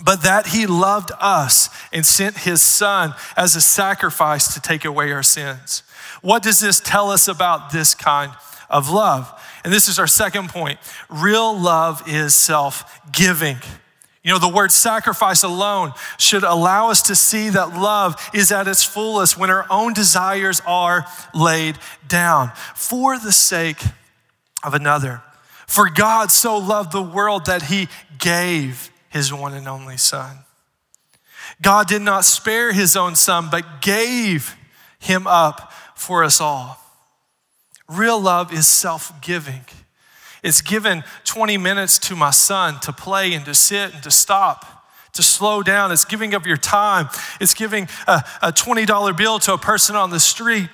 but 0.04 0.22
that 0.24 0.48
he 0.48 0.68
loved 0.68 1.12
us 1.20 1.70
and 1.94 2.06
sent 2.06 2.40
his 2.40 2.62
son 2.62 3.16
as 3.38 3.56
a 3.56 3.62
sacrifice 3.62 4.54
to 4.54 4.60
take 4.60 4.84
away 4.84 5.12
our 5.14 5.24
sins. 5.24 5.84
What 6.22 6.44
does 6.44 6.60
this 6.60 6.82
tell 6.82 7.12
us 7.12 7.28
about 7.30 7.72
this 7.72 7.96
kind 7.96 8.34
of 8.70 8.90
love? 8.90 9.32
And 9.66 9.74
this 9.74 9.88
is 9.88 9.98
our 9.98 10.06
second 10.06 10.50
point. 10.50 10.78
Real 11.10 11.58
love 11.58 12.08
is 12.08 12.36
self 12.36 13.02
giving. 13.12 13.58
You 14.24 14.32
know, 14.32 14.38
the 14.38 14.48
word 14.48 14.72
sacrifice 14.72 15.42
alone 15.42 15.94
should 16.20 16.44
allow 16.44 16.92
us 16.92 17.02
to 17.04 17.16
see 17.16 17.50
that 17.50 17.76
love 17.76 18.16
is 18.32 18.52
at 18.52 18.68
its 18.68 18.84
fullest 18.84 19.40
when 19.40 19.50
our 19.50 19.66
own 19.72 19.94
desires 19.94 20.62
are 20.68 21.08
laid 21.34 21.80
down 22.08 22.52
for 22.76 23.18
the 23.18 23.32
sake 23.32 23.82
of 24.64 24.76
another. 24.76 25.24
For 25.66 25.90
God 25.90 26.30
so 26.30 26.60
loved 26.60 26.92
the 26.92 27.02
world 27.02 27.48
that 27.48 27.64
he 27.64 27.88
gave 28.20 28.92
his 29.10 29.34
one 29.34 29.56
and 29.56 29.68
only 29.68 29.98
Son. 29.98 30.38
God 31.60 31.88
did 31.88 32.04
not 32.04 32.24
spare 32.24 32.72
his 32.72 32.96
own 32.96 33.16
Son, 33.16 33.48
but 33.50 33.82
gave 33.82 34.56
him 35.00 35.26
up 35.26 35.74
for 35.96 36.24
us 36.24 36.40
all. 36.40 36.85
Real 37.88 38.20
love 38.20 38.54
is 38.54 38.68
self 38.68 39.22
giving. 39.22 39.66
It's 40.44 40.62
given 40.62 41.04
20 41.24 41.58
minutes 41.58 41.98
to 42.00 42.16
my 42.16 42.30
son 42.30 42.80
to 42.82 42.94
play 42.94 43.34
and 43.34 43.46
to 43.46 43.54
sit 43.54 43.94
and 43.94 44.04
to 44.04 44.12
stop, 44.12 44.88
to 45.14 45.24
slow 45.24 45.64
down. 45.64 45.92
It's 45.92 46.06
giving 46.06 46.36
up 46.36 46.46
your 46.46 46.58
time. 46.58 47.10
It's 47.40 47.54
giving 47.54 47.88
a, 48.08 48.24
a 48.42 48.52
$20 48.52 49.18
bill 49.18 49.40
to 49.40 49.54
a 49.54 49.58
person 49.58 49.96
on 49.96 50.12
the 50.12 50.20
street. 50.20 50.70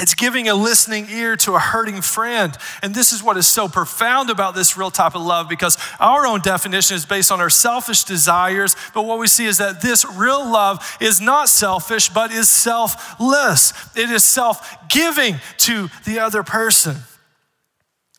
It's 0.00 0.14
giving 0.14 0.48
a 0.48 0.54
listening 0.54 1.08
ear 1.10 1.36
to 1.36 1.54
a 1.54 1.58
hurting 1.58 2.00
friend. 2.00 2.56
And 2.82 2.94
this 2.94 3.12
is 3.12 3.22
what 3.22 3.36
is 3.36 3.46
so 3.46 3.68
profound 3.68 4.30
about 4.30 4.54
this 4.54 4.76
real 4.76 4.90
type 4.90 5.14
of 5.14 5.22
love 5.22 5.48
because 5.48 5.76
our 5.98 6.26
own 6.26 6.40
definition 6.40 6.96
is 6.96 7.04
based 7.04 7.30
on 7.30 7.40
our 7.40 7.50
selfish 7.50 8.04
desires. 8.04 8.76
But 8.94 9.04
what 9.04 9.18
we 9.18 9.26
see 9.26 9.46
is 9.46 9.58
that 9.58 9.82
this 9.82 10.04
real 10.04 10.50
love 10.50 10.96
is 11.00 11.20
not 11.20 11.48
selfish, 11.48 12.08
but 12.08 12.32
is 12.32 12.48
selfless. 12.48 13.72
It 13.96 14.10
is 14.10 14.24
self 14.24 14.88
giving 14.88 15.36
to 15.58 15.88
the 16.04 16.20
other 16.20 16.42
person. 16.42 16.96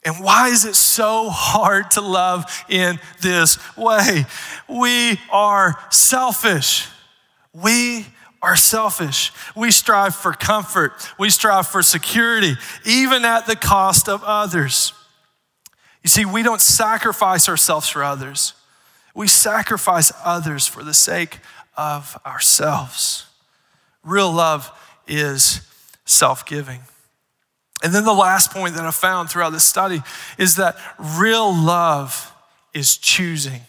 And 0.03 0.23
why 0.23 0.49
is 0.49 0.65
it 0.65 0.75
so 0.75 1.29
hard 1.29 1.91
to 1.91 2.01
love 2.01 2.45
in 2.69 2.99
this 3.21 3.59
way? 3.77 4.25
We 4.67 5.19
are 5.31 5.79
selfish. 5.91 6.87
We 7.53 8.07
are 8.41 8.55
selfish. 8.55 9.31
We 9.55 9.71
strive 9.71 10.15
for 10.15 10.33
comfort. 10.33 10.93
We 11.19 11.29
strive 11.29 11.67
for 11.67 11.83
security, 11.83 12.55
even 12.85 13.23
at 13.25 13.45
the 13.45 13.55
cost 13.55 14.09
of 14.09 14.23
others. 14.23 14.93
You 16.03 16.09
see, 16.09 16.25
we 16.25 16.43
don't 16.43 16.61
sacrifice 16.61 17.47
ourselves 17.47 17.87
for 17.87 18.03
others. 18.03 18.53
We 19.13 19.27
sacrifice 19.27 20.11
others 20.23 20.65
for 20.65 20.83
the 20.83 20.93
sake 20.93 21.39
of 21.77 22.17
ourselves. 22.25 23.27
Real 24.03 24.31
love 24.31 24.71
is 25.07 25.61
self 26.05 26.45
giving. 26.45 26.81
And 27.83 27.93
then 27.93 28.05
the 28.05 28.13
last 28.13 28.51
point 28.51 28.75
that 28.75 28.85
I 28.85 28.91
found 28.91 29.29
throughout 29.29 29.51
this 29.51 29.63
study 29.63 30.01
is 30.37 30.55
that 30.55 30.75
real 30.99 31.53
love 31.53 32.33
is 32.73 32.97
choosing. 32.97 33.61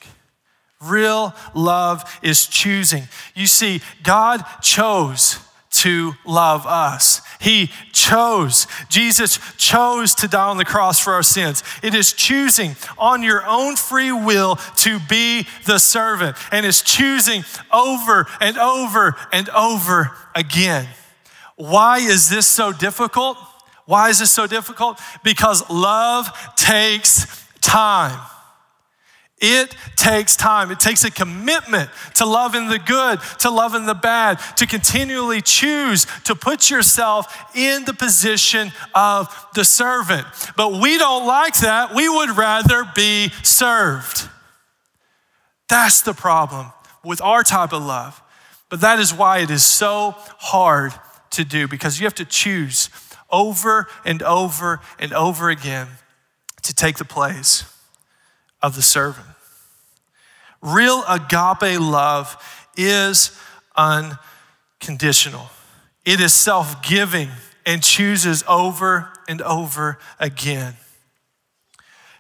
Real 0.83 1.35
love 1.55 2.19
is 2.23 2.47
choosing. 2.47 3.05
You 3.35 3.47
see, 3.47 3.81
God 4.03 4.45
chose 4.61 5.39
to 5.73 6.12
love 6.27 6.67
us. 6.67 7.23
He 7.41 7.71
chose. 7.93 8.67
Jesus 8.89 9.39
chose 9.57 10.15
to 10.17 10.29
die 10.29 10.49
on 10.49 10.59
the 10.59 10.65
cross 10.65 11.01
for 11.01 11.12
our 11.12 11.23
sins. 11.23 11.62
It 11.83 11.95
is 11.95 12.12
choosing 12.12 12.77
on 12.99 13.23
your 13.23 13.45
own 13.47 13.77
free 13.77 14.12
will 14.12 14.57
to 14.77 14.99
be 15.09 15.47
the 15.67 15.79
servant, 15.79 16.37
and 16.53 16.67
it's 16.67 16.83
choosing 16.83 17.45
over 17.73 18.27
and 18.41 18.59
over 18.59 19.17
and 19.33 19.49
over 19.51 20.12
again. 20.35 20.89
Why 21.57 21.99
is 21.99 22.29
this 22.29 22.47
so 22.47 22.73
difficult? 22.73 23.39
Why 23.87 24.11
is 24.11 24.19
this 24.19 24.31
so 24.31 24.47
difficult? 24.47 25.01
Because 25.25 25.69
love 25.71 26.29
takes 26.57 27.27
time. 27.61 28.19
It 29.45 29.75
takes 29.97 30.37
time. 30.37 30.71
It 30.71 30.79
takes 30.79 31.03
a 31.03 31.11
commitment 31.11 31.91
to 32.15 32.25
love 32.25 32.55
in 32.55 32.69
the 32.69 32.79
good, 32.79 33.19
to 33.41 33.51
love 33.51 33.75
in 33.75 33.87
the 33.87 33.95
bad, 33.95 34.39
to 34.57 34.69
continually 34.69 35.41
choose 35.41 36.07
to 36.25 36.37
put 36.37 36.71
yourself 36.71 37.57
in 37.57 37.85
the 37.85 37.93
position 37.93 38.71
of 38.95 39.35
the 39.55 39.65
servant. 39.65 40.27
But 40.57 40.81
we 40.81 40.97
don't 40.97 41.27
like 41.27 41.59
that. 41.59 41.93
We 41.93 42.09
would 42.09 42.31
rather 42.37 42.85
be 42.95 43.31
served. 43.43 44.29
That's 45.69 46.03
the 46.03 46.15
problem 46.15 46.71
with 47.03 47.21
our 47.21 47.43
type 47.43 47.73
of 47.73 47.85
love. 47.85 48.23
But 48.69 48.81
that 48.83 49.01
is 49.01 49.13
why 49.13 49.39
it 49.39 49.51
is 49.51 49.65
so 49.65 50.15
hard 50.39 50.93
to 51.31 51.45
do 51.45 51.67
because 51.67 51.99
you 51.99 52.07
have 52.07 52.15
to 52.15 52.25
choose 52.25 52.91
over 53.29 53.89
and 54.05 54.23
over 54.23 54.81
and 55.01 55.13
over 55.13 55.51
again 55.51 55.89
to 56.63 56.73
take 56.73 56.99
the 56.99 57.05
place 57.05 57.72
of 58.62 58.76
the 58.76 58.83
servant. 58.83 59.26
Real 60.61 61.02
agape 61.09 61.81
love 61.81 62.37
is 62.76 63.38
unconditional, 63.76 65.50
it 66.04 66.21
is 66.21 66.33
self 66.33 66.83
giving 66.83 67.28
and 67.64 67.83
chooses 67.83 68.42
over 68.49 69.12
and 69.28 69.40
over 69.42 69.99
again. 70.19 70.75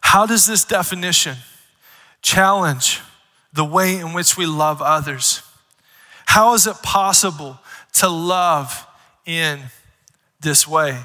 How 0.00 0.26
does 0.26 0.46
this 0.46 0.64
definition 0.64 1.36
challenge 2.22 3.00
the 3.52 3.64
way 3.64 3.98
in 3.98 4.12
which 4.12 4.36
we 4.36 4.46
love 4.46 4.80
others? 4.80 5.42
How 6.26 6.54
is 6.54 6.66
it 6.66 6.76
possible 6.82 7.58
to 7.94 8.08
love 8.08 8.86
in 9.26 9.60
this 10.42 10.66
way. 10.66 10.98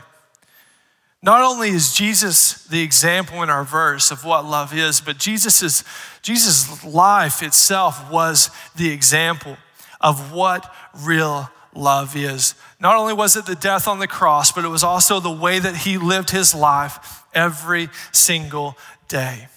Not 1.28 1.42
only 1.42 1.72
is 1.72 1.94
Jesus 1.94 2.64
the 2.68 2.82
example 2.82 3.44
in 3.44 3.50
our 3.50 3.66
verse 3.66 4.12
of 4.12 4.24
what 4.24 4.46
love 4.46 4.74
is, 4.74 5.02
but 5.02 5.18
Jesus's, 5.18 5.84
Jesus' 6.22 6.86
life 6.86 7.44
itself 7.44 8.10
was 8.10 8.50
the 8.78 8.92
example 8.92 9.58
of 10.00 10.32
what 10.32 10.74
real 10.98 11.50
love 11.76 12.16
is. 12.16 12.56
Not 12.80 12.96
only 12.96 13.12
was 13.12 13.36
it 13.36 13.46
the 13.46 13.56
death 13.56 13.90
on 13.90 14.00
the 14.00 14.08
cross, 14.08 14.54
but 14.54 14.64
it 14.64 14.70
was 14.70 14.86
also 14.86 15.20
the 15.20 15.30
way 15.30 15.60
that 15.60 15.76
he 15.76 15.98
lived 15.98 16.30
his 16.30 16.56
life 16.56 17.26
every 17.34 17.90
single 18.14 18.78
day. 19.10 19.50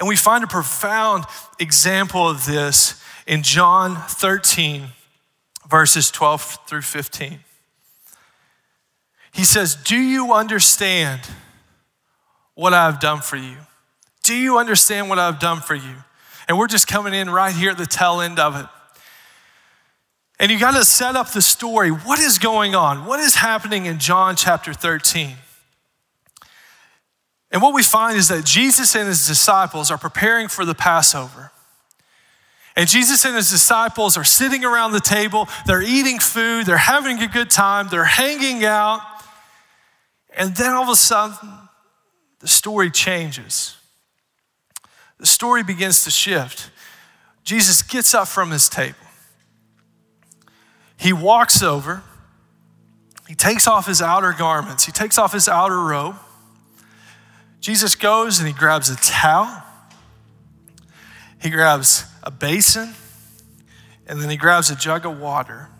And 0.00 0.08
we 0.08 0.16
find 0.16 0.42
a 0.44 0.46
profound 0.46 1.24
example 1.60 2.26
of 2.26 2.46
this 2.46 3.04
in 3.26 3.42
John 3.42 3.96
13, 3.96 4.84
verses 5.68 6.10
12 6.10 6.58
through 6.66 6.80
15. 6.80 7.40
He 9.36 9.44
says, 9.44 9.74
Do 9.74 9.96
you 9.98 10.32
understand 10.32 11.20
what 12.54 12.72
I've 12.72 12.98
done 13.00 13.20
for 13.20 13.36
you? 13.36 13.58
Do 14.22 14.34
you 14.34 14.56
understand 14.56 15.10
what 15.10 15.18
I've 15.18 15.38
done 15.38 15.60
for 15.60 15.74
you? 15.74 15.94
And 16.48 16.58
we're 16.58 16.68
just 16.68 16.88
coming 16.88 17.12
in 17.12 17.28
right 17.28 17.54
here 17.54 17.72
at 17.72 17.76
the 17.76 17.84
tail 17.84 18.22
end 18.22 18.38
of 18.38 18.56
it. 18.56 18.66
And 20.40 20.50
you 20.50 20.58
got 20.58 20.74
to 20.74 20.86
set 20.86 21.16
up 21.16 21.32
the 21.32 21.42
story. 21.42 21.90
What 21.90 22.18
is 22.18 22.38
going 22.38 22.74
on? 22.74 23.04
What 23.04 23.20
is 23.20 23.34
happening 23.34 23.84
in 23.84 23.98
John 23.98 24.36
chapter 24.36 24.72
13? 24.72 25.34
And 27.50 27.60
what 27.60 27.74
we 27.74 27.82
find 27.82 28.16
is 28.16 28.28
that 28.28 28.46
Jesus 28.46 28.96
and 28.96 29.06
his 29.06 29.26
disciples 29.26 29.90
are 29.90 29.98
preparing 29.98 30.48
for 30.48 30.64
the 30.64 30.74
Passover. 30.74 31.52
And 32.74 32.88
Jesus 32.88 33.26
and 33.26 33.36
his 33.36 33.50
disciples 33.50 34.16
are 34.16 34.24
sitting 34.24 34.64
around 34.64 34.92
the 34.92 35.00
table, 35.00 35.46
they're 35.66 35.82
eating 35.82 36.18
food, 36.20 36.64
they're 36.64 36.78
having 36.78 37.18
a 37.18 37.26
good 37.26 37.50
time, 37.50 37.88
they're 37.90 38.04
hanging 38.04 38.64
out. 38.64 39.00
And 40.36 40.54
then 40.54 40.74
all 40.74 40.82
of 40.82 40.90
a 40.90 40.96
sudden, 40.96 41.48
the 42.40 42.48
story 42.48 42.90
changes. 42.90 43.76
The 45.18 45.26
story 45.26 45.62
begins 45.62 46.04
to 46.04 46.10
shift. 46.10 46.70
Jesus 47.42 47.82
gets 47.82 48.14
up 48.14 48.28
from 48.28 48.50
his 48.50 48.68
table. 48.68 48.98
He 50.98 51.12
walks 51.12 51.62
over. 51.62 52.02
He 53.26 53.34
takes 53.34 53.66
off 53.66 53.86
his 53.86 54.02
outer 54.02 54.32
garments. 54.32 54.84
He 54.84 54.92
takes 54.92 55.18
off 55.18 55.32
his 55.32 55.48
outer 55.48 55.80
robe. 55.80 56.16
Jesus 57.60 57.94
goes 57.94 58.38
and 58.38 58.46
he 58.46 58.54
grabs 58.54 58.90
a 58.90 58.96
towel. 58.96 59.62
He 61.40 61.48
grabs 61.50 62.04
a 62.22 62.30
basin. 62.30 62.94
And 64.06 64.20
then 64.20 64.28
he 64.28 64.36
grabs 64.36 64.70
a 64.70 64.76
jug 64.76 65.06
of 65.06 65.18
water. 65.18 65.70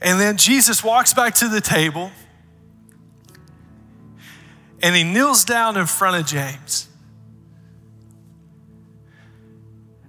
And 0.00 0.18
then 0.18 0.36
Jesus 0.36 0.82
walks 0.82 1.12
back 1.12 1.34
to 1.36 1.48
the 1.48 1.60
table 1.60 2.10
and 4.82 4.96
he 4.96 5.04
kneels 5.04 5.44
down 5.44 5.76
in 5.76 5.86
front 5.86 6.16
of 6.16 6.26
James. 6.26 6.88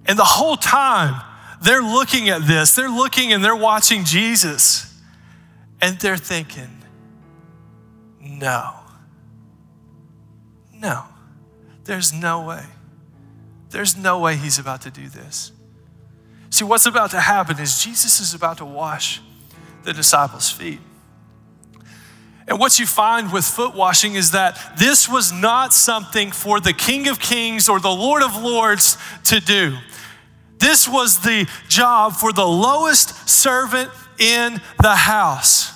And 0.06 0.18
the 0.18 0.24
whole 0.24 0.56
time 0.56 1.22
they're 1.62 1.82
looking 1.82 2.28
at 2.28 2.46
this, 2.46 2.74
they're 2.74 2.88
looking 2.88 3.32
and 3.32 3.44
they're 3.44 3.54
watching 3.54 4.04
Jesus. 4.04 4.88
And 5.80 5.98
they're 5.98 6.16
thinking, 6.16 6.82
no, 8.20 8.74
no, 10.72 11.04
there's 11.84 12.12
no 12.12 12.42
way. 12.42 12.64
There's 13.70 13.96
no 13.96 14.20
way 14.20 14.36
he's 14.36 14.58
about 14.58 14.82
to 14.82 14.90
do 14.90 15.08
this. 15.08 15.50
See, 16.50 16.64
what's 16.64 16.86
about 16.86 17.10
to 17.12 17.20
happen 17.20 17.58
is 17.58 17.82
Jesus 17.82 18.20
is 18.20 18.34
about 18.34 18.58
to 18.58 18.64
wash 18.64 19.20
the 19.84 19.92
disciples' 19.92 20.50
feet. 20.50 20.80
And 22.48 22.58
what 22.58 22.78
you 22.78 22.86
find 22.86 23.32
with 23.32 23.44
foot 23.44 23.74
washing 23.74 24.14
is 24.14 24.32
that 24.32 24.76
this 24.76 25.08
was 25.08 25.32
not 25.32 25.72
something 25.72 26.32
for 26.32 26.60
the 26.60 26.72
King 26.72 27.08
of 27.08 27.20
Kings 27.20 27.68
or 27.68 27.78
the 27.80 27.90
Lord 27.90 28.22
of 28.22 28.36
Lords 28.42 28.98
to 29.24 29.40
do. 29.40 29.76
This 30.58 30.88
was 30.88 31.20
the 31.20 31.48
job 31.68 32.14
for 32.14 32.32
the 32.32 32.46
lowest 32.46 33.28
servant 33.28 33.90
in 34.18 34.60
the 34.80 34.94
house. 34.94 35.72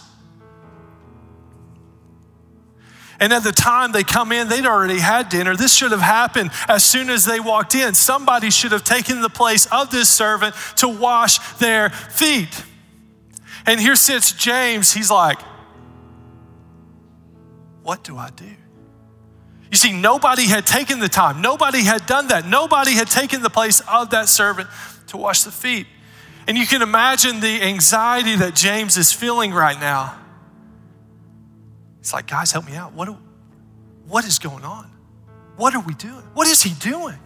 And 3.19 3.33
at 3.33 3.43
the 3.43 3.53
time 3.53 3.93
they 3.93 4.05
come 4.05 4.31
in, 4.31 4.49
they'd 4.49 4.67
already 4.67 4.99
had 4.99 5.29
dinner. 5.29 5.57
This 5.57 5.75
should 5.75 5.93
have 5.93 6.03
happened 6.03 6.51
as 6.69 6.85
soon 6.85 7.09
as 7.09 7.25
they 7.25 7.41
walked 7.41 7.75
in. 7.75 7.95
Somebody 7.95 8.51
should 8.51 8.73
have 8.73 8.85
taken 8.85 9.23
the 9.23 9.31
place 9.31 9.67
of 9.67 9.91
this 9.91 10.09
servant 10.09 10.55
to 10.77 10.89
wash 10.89 11.39
their 11.57 11.91
feet. 11.91 12.63
And 13.67 13.81
here 13.81 13.97
sits 13.97 14.33
James. 14.33 14.93
He's 14.93 15.11
like, 15.11 15.41
What 17.83 18.05
do 18.05 18.17
I 18.17 18.31
do? 18.31 18.47
You 19.71 19.77
see, 19.77 19.93
nobody 19.93 20.47
had 20.47 20.65
taken 20.65 21.01
the 21.01 21.09
time, 21.09 21.43
nobody 21.43 21.83
had 21.83 22.07
done 22.07 22.29
that, 22.29 22.47
nobody 22.47 22.93
had 22.93 23.09
taken 23.09 23.43
the 23.43 23.51
place 23.51 23.81
of 23.89 24.11
that 24.11 24.29
servant 24.29 24.69
to 25.09 25.17
wash 25.17 25.43
the 25.43 25.51
feet. 25.51 25.87
And 26.47 26.57
you 26.57 26.67
can 26.67 26.83
imagine 26.83 27.41
the 27.41 27.63
anxiety 27.63 28.37
that 28.37 28.55
James 28.55 28.97
is 28.97 29.13
feeling 29.13 29.53
right 29.53 29.79
now. 29.79 30.17
It's 31.99 32.13
like, 32.13 32.29
guys, 32.29 32.53
help 32.53 32.67
me 32.67 32.77
out. 32.77 32.93
What, 32.93 33.09
what 34.07 34.25
is 34.25 34.39
going 34.39 34.65
on? 34.65 34.89
What 35.57 35.75
are 35.75 35.81
we 35.81 35.95
doing? 35.95 36.23
What 36.35 36.47
is 36.47 36.63
he 36.63 36.73
doing? 36.75 37.19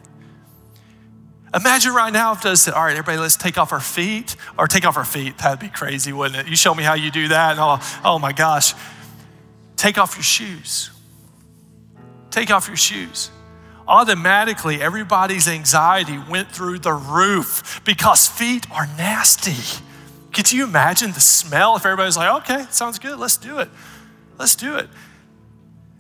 Imagine 1.53 1.93
right 1.93 2.13
now 2.13 2.33
if 2.33 2.43
does 2.43 2.63
said, 2.63 2.75
all 2.75 2.85
right, 2.85 2.93
everybody, 2.93 3.19
let's 3.19 3.37
take 3.37 3.59
off 3.59 3.73
our 3.73 3.81
feet, 3.81 4.37
or 4.57 4.69
take 4.69 4.87
off 4.87 4.97
our 4.97 5.05
feet. 5.05 5.37
That'd 5.39 5.59
be 5.59 5.69
crazy, 5.69 6.13
wouldn't 6.13 6.47
it? 6.47 6.49
You 6.49 6.57
show 6.57 6.75
me 6.75 6.85
how 6.85 6.95
you 6.95 7.11
do 7.11 7.29
that, 7.29 7.53
and 7.53 7.61
oh, 7.61 8.01
oh 8.05 8.19
my 8.19 8.33
gosh. 8.33 8.75
Take 9.77 9.99
off 9.99 10.15
your 10.15 10.23
shoes. 10.23 10.91
Take 12.31 12.51
off 12.51 12.69
your 12.69 12.77
shoes. 12.77 13.31
Automatically, 13.89 14.81
everybody's 14.81 15.49
anxiety 15.49 16.17
went 16.31 16.53
through 16.53 16.79
the 16.79 16.93
roof 16.93 17.81
because 17.85 18.29
feet 18.29 18.71
are 18.71 18.87
nasty. 18.97 19.81
Could 20.33 20.53
you 20.53 20.63
imagine 20.63 21.11
the 21.11 21.21
smell 21.21 21.75
if 21.75 21.85
everybody's 21.85 22.17
like, 22.17 22.43
okay, 22.43 22.67
sounds 22.71 23.01
good, 23.01 23.19
let's 23.19 23.37
do 23.37 23.59
it. 23.59 23.69
Let's 24.39 24.55
do 24.55 24.77
it. 24.77 24.89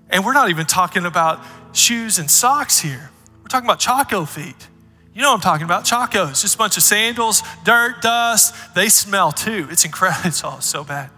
And 0.08 0.24
we're 0.24 0.34
not 0.34 0.50
even 0.50 0.66
talking 0.66 1.04
about 1.04 1.44
shoes 1.72 2.20
and 2.20 2.30
socks 2.30 2.78
here. 2.78 3.10
We're 3.42 3.48
talking 3.48 3.66
about 3.66 3.80
Chaco 3.80 4.24
feet. 4.24 4.68
You 5.12 5.22
know 5.22 5.30
what 5.30 5.36
I'm 5.36 5.40
talking 5.40 5.64
about? 5.64 5.84
Chacos, 5.84 6.42
just 6.42 6.54
a 6.54 6.58
bunch 6.58 6.76
of 6.76 6.82
sandals, 6.82 7.42
dirt, 7.64 8.00
dust. 8.00 8.54
They 8.74 8.88
smell 8.88 9.32
too. 9.32 9.66
It's 9.70 9.84
incredible. 9.84 10.20
It's 10.28 10.44
all 10.44 10.60
so 10.60 10.84
bad. 10.84 11.10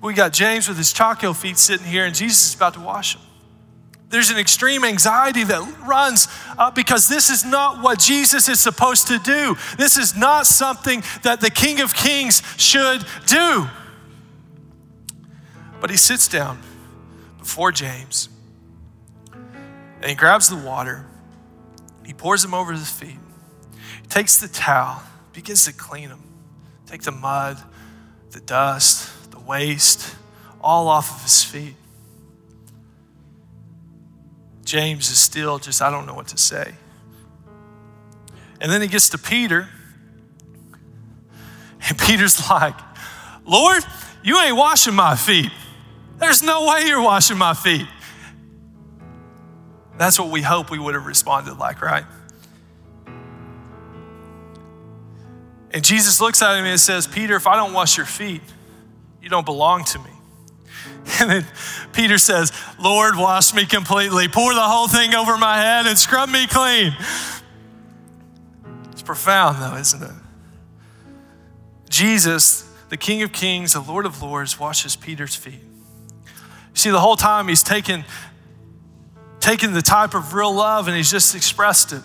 We 0.00 0.14
got 0.14 0.32
James 0.32 0.68
with 0.68 0.78
his 0.78 0.92
Chaco 0.92 1.32
feet 1.32 1.58
sitting 1.58 1.86
here, 1.86 2.06
and 2.06 2.14
Jesus 2.14 2.50
is 2.50 2.54
about 2.54 2.74
to 2.74 2.80
wash 2.80 3.14
them. 3.14 3.22
There's 4.10 4.30
an 4.30 4.38
extreme 4.38 4.84
anxiety 4.84 5.44
that 5.44 5.86
runs 5.86 6.28
uh, 6.56 6.70
because 6.70 7.08
this 7.08 7.28
is 7.28 7.44
not 7.44 7.82
what 7.82 7.98
Jesus 7.98 8.48
is 8.48 8.58
supposed 8.58 9.08
to 9.08 9.18
do. 9.18 9.56
This 9.76 9.98
is 9.98 10.16
not 10.16 10.46
something 10.46 11.02
that 11.24 11.42
the 11.42 11.50
King 11.50 11.80
of 11.80 11.92
Kings 11.92 12.42
should 12.56 13.04
do. 13.26 13.68
But 15.80 15.90
he 15.90 15.96
sits 15.98 16.26
down 16.26 16.58
before 17.38 17.70
James 17.70 18.30
and 20.00 20.06
he 20.06 20.14
grabs 20.14 20.48
the 20.48 20.56
water 20.56 21.04
he 22.08 22.14
pours 22.14 22.40
them 22.40 22.54
over 22.54 22.72
his 22.72 22.88
feet. 22.88 23.18
He 24.00 24.08
takes 24.08 24.38
the 24.38 24.48
towel, 24.48 25.02
begins 25.34 25.66
to 25.66 25.74
clean 25.74 26.08
them. 26.08 26.22
Take 26.86 27.02
the 27.02 27.12
mud, 27.12 27.58
the 28.30 28.40
dust, 28.40 29.30
the 29.30 29.38
waste, 29.38 30.16
all 30.58 30.88
off 30.88 31.14
of 31.14 31.22
his 31.22 31.44
feet. 31.44 31.74
James 34.64 35.10
is 35.10 35.18
still 35.18 35.58
just, 35.58 35.82
I 35.82 35.90
don't 35.90 36.06
know 36.06 36.14
what 36.14 36.28
to 36.28 36.38
say. 36.38 36.72
And 38.58 38.72
then 38.72 38.80
he 38.80 38.88
gets 38.88 39.10
to 39.10 39.18
Peter, 39.18 39.68
and 41.86 41.98
Peter's 42.06 42.48
like, 42.48 42.74
Lord, 43.44 43.82
you 44.22 44.40
ain't 44.40 44.56
washing 44.56 44.94
my 44.94 45.14
feet. 45.14 45.50
There's 46.16 46.42
no 46.42 46.68
way 46.68 46.86
you're 46.86 47.02
washing 47.02 47.36
my 47.36 47.52
feet. 47.52 47.86
That's 49.98 50.18
what 50.18 50.30
we 50.30 50.42
hope 50.42 50.70
we 50.70 50.78
would 50.78 50.94
have 50.94 51.06
responded 51.06 51.58
like, 51.58 51.82
right? 51.82 52.04
And 55.70 55.84
Jesus 55.84 56.20
looks 56.20 56.40
at 56.40 56.58
him 56.58 56.64
and 56.64 56.80
says, 56.80 57.06
Peter, 57.06 57.36
if 57.36 57.46
I 57.46 57.56
don't 57.56 57.72
wash 57.72 57.96
your 57.96 58.06
feet, 58.06 58.40
you 59.20 59.28
don't 59.28 59.44
belong 59.44 59.84
to 59.84 59.98
me. 59.98 60.10
And 61.20 61.30
then 61.30 61.46
Peter 61.94 62.18
says, 62.18 62.52
Lord, 62.78 63.16
wash 63.16 63.54
me 63.54 63.64
completely. 63.64 64.28
Pour 64.28 64.52
the 64.52 64.60
whole 64.60 64.88
thing 64.88 65.14
over 65.14 65.38
my 65.38 65.56
head 65.56 65.86
and 65.86 65.96
scrub 65.96 66.28
me 66.28 66.46
clean. 66.46 66.94
It's 68.92 69.00
profound, 69.02 69.60
though, 69.60 69.76
isn't 69.76 70.02
it? 70.02 70.14
Jesus, 71.88 72.70
the 72.90 72.98
King 72.98 73.22
of 73.22 73.32
Kings, 73.32 73.72
the 73.72 73.80
Lord 73.80 74.04
of 74.04 74.22
Lords, 74.22 74.60
washes 74.60 74.96
Peter's 74.96 75.34
feet. 75.34 75.62
See, 76.74 76.90
the 76.90 77.00
whole 77.00 77.16
time 77.16 77.48
he's 77.48 77.62
taken 77.62 78.04
taken 79.40 79.72
the 79.72 79.82
type 79.82 80.14
of 80.14 80.34
real 80.34 80.54
love 80.54 80.88
and 80.88 80.96
he's 80.96 81.10
just 81.10 81.34
expressed 81.34 81.92
it. 81.92 82.02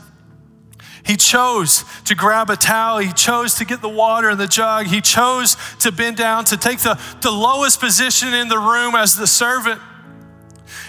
He 1.05 1.17
chose 1.17 1.83
to 2.05 2.15
grab 2.15 2.49
a 2.49 2.55
towel. 2.55 2.99
He 2.99 3.11
chose 3.11 3.55
to 3.55 3.65
get 3.65 3.81
the 3.81 3.89
water 3.89 4.29
in 4.29 4.37
the 4.37 4.47
jug. 4.47 4.85
He 4.87 5.01
chose 5.01 5.57
to 5.79 5.91
bend 5.91 6.15
down, 6.15 6.45
to 6.45 6.57
take 6.57 6.79
the, 6.79 6.99
the 7.21 7.31
lowest 7.31 7.81
position 7.81 8.33
in 8.33 8.47
the 8.47 8.57
room 8.57 8.95
as 8.95 9.15
the 9.15 9.27
servant. 9.27 9.81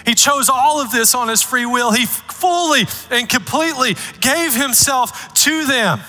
He 0.05 0.13
chose 0.13 0.49
all 0.49 0.79
of 0.79 0.91
this 0.91 1.15
on 1.15 1.27
his 1.27 1.41
free 1.41 1.65
will. 1.65 1.91
He 1.91 2.05
fully 2.05 2.83
and 3.11 3.27
completely 3.27 3.95
gave 4.21 4.55
himself 4.55 5.33
to 5.33 5.65
them 5.65 5.99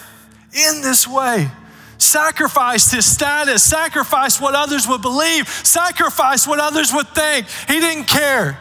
in 0.53 0.83
this 0.83 1.09
way. 1.09 1.51
Sacrificed 1.99 2.93
his 2.93 3.11
status, 3.11 3.63
sacrificed 3.63 4.41
what 4.41 4.55
others 4.55 4.87
would 4.87 5.01
believe, 5.03 5.49
sacrificed 5.49 6.47
what 6.47 6.61
others 6.61 6.93
would 6.93 7.09
think. 7.09 7.47
He 7.67 7.81
didn't 7.81 8.05
care. 8.05 8.59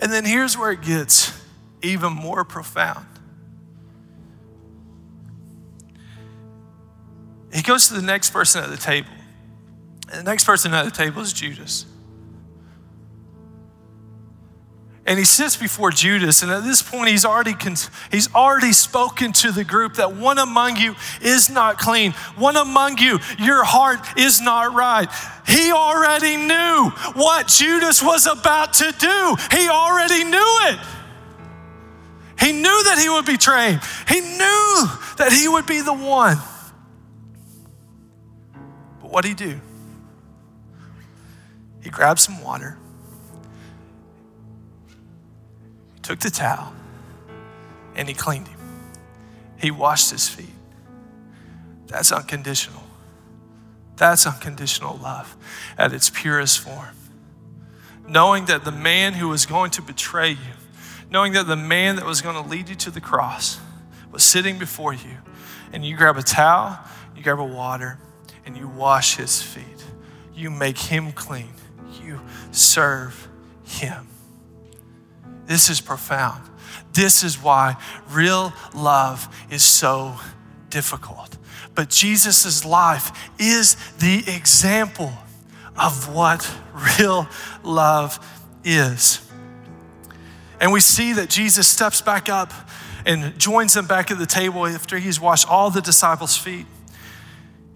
And 0.00 0.12
then 0.12 0.24
here's 0.24 0.56
where 0.56 0.72
it 0.72 0.82
gets 0.82 1.38
even 1.82 2.12
more 2.12 2.44
profound. 2.44 3.06
He 7.52 7.62
goes 7.62 7.88
to 7.88 7.94
the 7.94 8.02
next 8.02 8.30
person 8.30 8.64
at 8.64 8.70
the 8.70 8.76
table. 8.76 9.10
And 10.10 10.26
the 10.26 10.30
next 10.30 10.44
person 10.44 10.72
at 10.72 10.84
the 10.84 10.90
table 10.90 11.20
is 11.20 11.32
Judas. 11.32 11.84
And 15.06 15.18
he 15.18 15.24
sits 15.24 15.56
before 15.56 15.90
Judas, 15.90 16.42
and 16.42 16.52
at 16.52 16.62
this 16.62 16.82
point, 16.82 17.08
he's 17.08 17.24
already, 17.24 17.54
he's 18.10 18.32
already 18.34 18.72
spoken 18.72 19.32
to 19.32 19.50
the 19.50 19.64
group 19.64 19.94
that 19.94 20.14
one 20.14 20.38
among 20.38 20.76
you 20.76 20.94
is 21.22 21.48
not 21.48 21.78
clean. 21.78 22.12
One 22.36 22.56
among 22.56 22.98
you, 22.98 23.18
your 23.38 23.64
heart 23.64 24.00
is 24.18 24.42
not 24.42 24.74
right. 24.74 25.08
He 25.46 25.72
already 25.72 26.36
knew 26.36 26.90
what 27.14 27.48
Judas 27.48 28.02
was 28.02 28.26
about 28.26 28.74
to 28.74 28.92
do, 28.98 29.36
he 29.56 29.68
already 29.68 30.24
knew 30.24 30.58
it. 30.68 30.78
He 32.38 32.52
knew 32.52 32.84
that 32.84 32.98
he 32.98 33.08
would 33.08 33.26
betray 33.26 33.72
him, 33.72 33.80
he 34.06 34.20
knew 34.20 34.88
that 35.16 35.32
he 35.32 35.48
would 35.48 35.66
be 35.66 35.80
the 35.80 35.94
one. 35.94 36.36
But 39.00 39.10
what 39.10 39.22
did 39.22 39.28
he 39.28 39.34
do? 39.34 39.60
He 41.82 41.88
grabbed 41.88 42.20
some 42.20 42.42
water 42.44 42.76
took 46.10 46.18
the 46.18 46.30
towel 46.30 46.72
and 47.94 48.08
he 48.08 48.14
cleaned 48.14 48.48
him. 48.48 48.58
He 49.60 49.70
washed 49.70 50.10
his 50.10 50.28
feet. 50.28 50.48
That's 51.86 52.10
unconditional. 52.10 52.82
That's 53.94 54.26
unconditional 54.26 54.96
love 54.96 55.36
at 55.78 55.92
its 55.92 56.10
purest 56.10 56.58
form. 56.58 56.96
Knowing 58.08 58.46
that 58.46 58.64
the 58.64 58.72
man 58.72 59.12
who 59.12 59.28
was 59.28 59.46
going 59.46 59.70
to 59.70 59.82
betray 59.82 60.30
you, 60.30 60.54
knowing 61.12 61.32
that 61.34 61.46
the 61.46 61.54
man 61.54 61.94
that 61.94 62.04
was 62.04 62.22
going 62.22 62.34
to 62.34 62.50
lead 62.50 62.68
you 62.68 62.74
to 62.74 62.90
the 62.90 63.00
cross 63.00 63.60
was 64.10 64.24
sitting 64.24 64.58
before 64.58 64.92
you, 64.92 65.18
and 65.72 65.84
you 65.84 65.96
grab 65.96 66.16
a 66.16 66.24
towel, 66.24 66.76
you 67.14 67.22
grab 67.22 67.38
a 67.38 67.44
water, 67.44 67.98
and 68.44 68.56
you 68.56 68.66
wash 68.66 69.14
his 69.14 69.40
feet. 69.40 69.84
You 70.34 70.50
make 70.50 70.76
him 70.76 71.12
clean. 71.12 71.52
You 72.02 72.20
serve 72.50 73.28
him. 73.62 74.08
This 75.50 75.68
is 75.68 75.80
profound. 75.80 76.48
This 76.92 77.24
is 77.24 77.42
why 77.42 77.74
real 78.12 78.52
love 78.72 79.28
is 79.50 79.64
so 79.64 80.14
difficult. 80.68 81.36
But 81.74 81.90
Jesus' 81.90 82.64
life 82.64 83.10
is 83.36 83.74
the 83.98 84.22
example 84.32 85.12
of 85.76 86.14
what 86.14 86.48
real 87.00 87.26
love 87.64 88.24
is. 88.62 89.28
And 90.60 90.70
we 90.70 90.78
see 90.78 91.14
that 91.14 91.28
Jesus 91.28 91.66
steps 91.66 92.00
back 92.00 92.28
up 92.28 92.52
and 93.04 93.36
joins 93.36 93.74
them 93.74 93.88
back 93.88 94.12
at 94.12 94.18
the 94.18 94.26
table 94.26 94.68
after 94.68 94.98
he's 94.98 95.18
washed 95.18 95.50
all 95.50 95.68
the 95.68 95.80
disciples' 95.80 96.36
feet. 96.36 96.66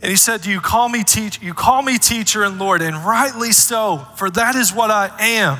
And 0.00 0.10
he 0.10 0.16
said, 0.16 0.46
You 0.46 0.60
call 0.60 0.88
me 0.88 1.02
teacher, 1.02 1.44
you 1.44 1.54
call 1.54 1.82
me 1.82 1.98
teacher 1.98 2.44
and 2.44 2.56
Lord, 2.56 2.82
and 2.82 2.98
rightly 2.98 3.50
so, 3.50 4.06
for 4.14 4.30
that 4.30 4.54
is 4.54 4.72
what 4.72 4.92
I 4.92 5.10
am. 5.18 5.58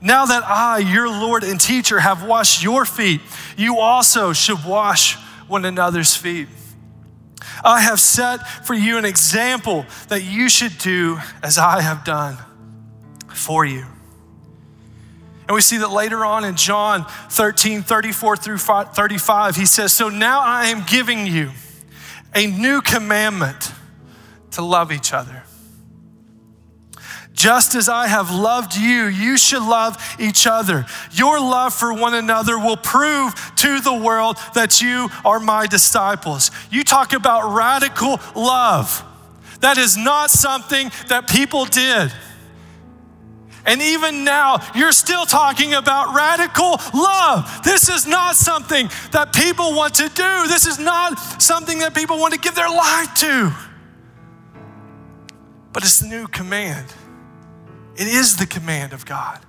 Now 0.00 0.26
that 0.26 0.44
I, 0.44 0.78
your 0.78 1.08
Lord 1.08 1.42
and 1.42 1.60
teacher, 1.60 2.00
have 2.00 2.24
washed 2.24 2.62
your 2.62 2.84
feet, 2.84 3.20
you 3.56 3.78
also 3.78 4.32
should 4.32 4.64
wash 4.64 5.16
one 5.48 5.64
another's 5.64 6.14
feet. 6.14 6.48
I 7.64 7.80
have 7.80 8.00
set 8.00 8.46
for 8.66 8.74
you 8.74 8.98
an 8.98 9.04
example 9.04 9.86
that 10.08 10.22
you 10.22 10.48
should 10.48 10.76
do 10.78 11.18
as 11.42 11.58
I 11.58 11.80
have 11.80 12.04
done 12.04 12.36
for 13.32 13.64
you. 13.64 13.86
And 15.48 15.54
we 15.54 15.60
see 15.60 15.78
that 15.78 15.90
later 15.90 16.24
on 16.24 16.44
in 16.44 16.56
John 16.56 17.06
13, 17.30 17.82
34 17.82 18.36
through 18.36 18.58
35, 18.58 19.56
he 19.56 19.64
says, 19.64 19.92
So 19.92 20.08
now 20.08 20.40
I 20.40 20.66
am 20.66 20.84
giving 20.88 21.26
you 21.26 21.52
a 22.34 22.46
new 22.46 22.80
commandment 22.80 23.72
to 24.52 24.62
love 24.62 24.90
each 24.90 25.12
other 25.12 25.44
Just 27.36 27.74
as 27.74 27.86
I 27.90 28.06
have 28.06 28.30
loved 28.30 28.74
you, 28.74 29.04
you 29.04 29.36
should 29.36 29.62
love 29.62 30.02
each 30.18 30.46
other. 30.46 30.86
Your 31.12 31.38
love 31.38 31.74
for 31.74 31.92
one 31.92 32.14
another 32.14 32.58
will 32.58 32.78
prove 32.78 33.34
to 33.56 33.78
the 33.80 33.92
world 33.92 34.38
that 34.54 34.80
you 34.80 35.10
are 35.22 35.38
my 35.38 35.66
disciples. 35.66 36.50
You 36.70 36.82
talk 36.82 37.12
about 37.12 37.54
radical 37.54 38.18
love. 38.34 39.04
That 39.60 39.76
is 39.76 39.98
not 39.98 40.30
something 40.30 40.90
that 41.08 41.28
people 41.28 41.66
did. 41.66 42.10
And 43.66 43.82
even 43.82 44.24
now, 44.24 44.58
you're 44.74 44.92
still 44.92 45.26
talking 45.26 45.74
about 45.74 46.14
radical 46.14 46.80
love. 46.94 47.60
This 47.62 47.90
is 47.90 48.06
not 48.06 48.36
something 48.36 48.88
that 49.12 49.34
people 49.34 49.74
want 49.74 49.94
to 49.96 50.08
do. 50.08 50.48
This 50.48 50.66
is 50.66 50.78
not 50.78 51.42
something 51.42 51.80
that 51.80 51.94
people 51.94 52.18
want 52.18 52.32
to 52.32 52.40
give 52.40 52.54
their 52.54 52.70
life 52.70 53.12
to. 53.16 53.52
But 55.74 55.82
it's 55.82 55.98
the 55.98 56.08
new 56.08 56.28
command. 56.28 56.86
It 57.96 58.06
is 58.06 58.36
the 58.36 58.46
command 58.46 58.92
of 58.92 59.06
God 59.06 59.40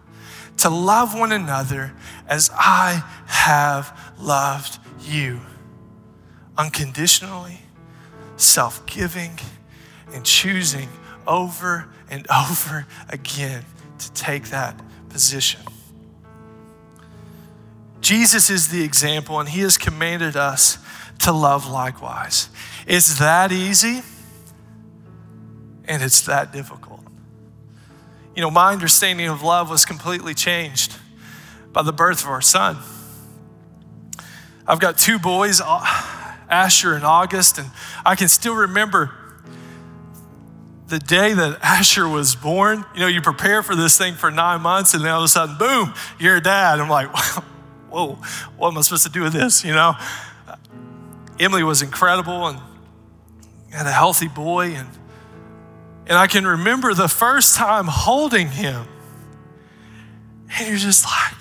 to 0.58 0.70
love 0.70 1.18
one 1.18 1.32
another 1.32 1.94
as 2.28 2.50
I 2.54 3.04
have 3.28 4.14
loved 4.20 4.80
you. 5.02 5.42
Unconditionally, 6.58 7.60
self 8.38 8.86
giving, 8.86 9.38
and 10.14 10.26
choosing 10.26 10.90
over 11.28 11.90
and 12.10 12.26
over 12.52 12.88
again 13.10 13.66
to 14.00 14.14
take 14.14 14.50
that 14.50 14.80
position. 15.10 15.62
Jesus 18.00 18.50
is 18.50 18.70
the 18.70 18.84
example, 18.84 19.40
and 19.40 19.50
he 19.50 19.62
has 19.62 19.78
commanded 19.78 20.38
us 20.38 20.78
to 21.20 21.32
love 21.32 21.68
likewise. 21.68 22.50
It's 22.86 23.20
that 23.20 23.52
easy, 23.52 24.02
and 25.86 26.02
it's 26.02 26.22
that 26.22 26.54
difficult. 26.54 26.87
You 28.38 28.44
know, 28.44 28.52
my 28.52 28.72
understanding 28.72 29.30
of 29.30 29.42
love 29.42 29.68
was 29.68 29.84
completely 29.84 30.36
changed 30.36 30.96
by 31.74 31.82
the 31.82 31.92
birth 31.92 32.22
of 32.22 32.30
our 32.30 32.40
son. 32.40 32.78
I've 34.68 34.80
got 34.80 35.00
two 35.00 35.18
boys, 35.18 35.60
Asher 35.60 36.94
and 36.94 37.04
August, 37.04 37.58
and 37.58 37.72
I 38.06 38.14
can 38.16 38.28
still 38.28 38.54
remember 38.54 39.10
the 40.86 41.00
day 41.00 41.34
that 41.34 41.58
Asher 41.64 42.08
was 42.08 42.36
born. 42.36 42.86
You 42.94 43.00
know, 43.00 43.08
you 43.08 43.24
prepare 43.24 43.64
for 43.64 43.76
this 43.76 43.98
thing 43.98 44.14
for 44.14 44.30
nine 44.30 44.62
months, 44.62 44.94
and 44.94 45.04
then 45.04 45.14
all 45.14 45.22
of 45.22 45.26
a 45.26 45.30
sudden, 45.30 45.58
boom, 45.58 45.96
you're 46.20 46.36
a 46.36 46.42
dad. 46.42 46.80
I'm 46.80 46.90
like, 46.90 47.10
whoa, 47.90 48.20
what 48.56 48.70
am 48.70 48.78
I 48.78 48.82
supposed 48.82 49.08
to 49.08 49.12
do 49.12 49.24
with 49.24 49.34
this? 49.34 49.66
You 49.66 49.74
know, 49.74 49.96
Emily 51.40 51.64
was 51.64 51.82
incredible 51.82 52.46
and 52.50 52.60
had 53.72 53.88
a 53.88 53.92
healthy 53.92 54.28
boy, 54.28 54.76
and 54.76 54.90
and 56.08 56.18
I 56.18 56.28
can 56.28 56.48
remember 56.48 56.94
the 56.94 57.10
first 57.10 57.56
time 57.56 57.86
holding 57.88 58.48
him. 58.48 58.88
And 60.58 60.68
you're 60.68 60.78
just 60.78 61.06
like, 61.06 61.34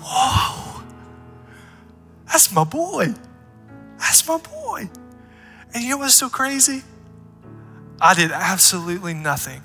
whoa, 0.00 0.82
that's 2.26 2.52
my 2.52 2.64
boy. 2.64 3.14
That's 3.98 4.26
my 4.26 4.38
boy. 4.38 4.90
And 5.72 5.84
you 5.84 5.90
know 5.90 5.98
what's 5.98 6.14
so 6.14 6.28
crazy? 6.28 6.82
I 8.00 8.14
did 8.14 8.32
absolutely 8.32 9.14
nothing 9.14 9.62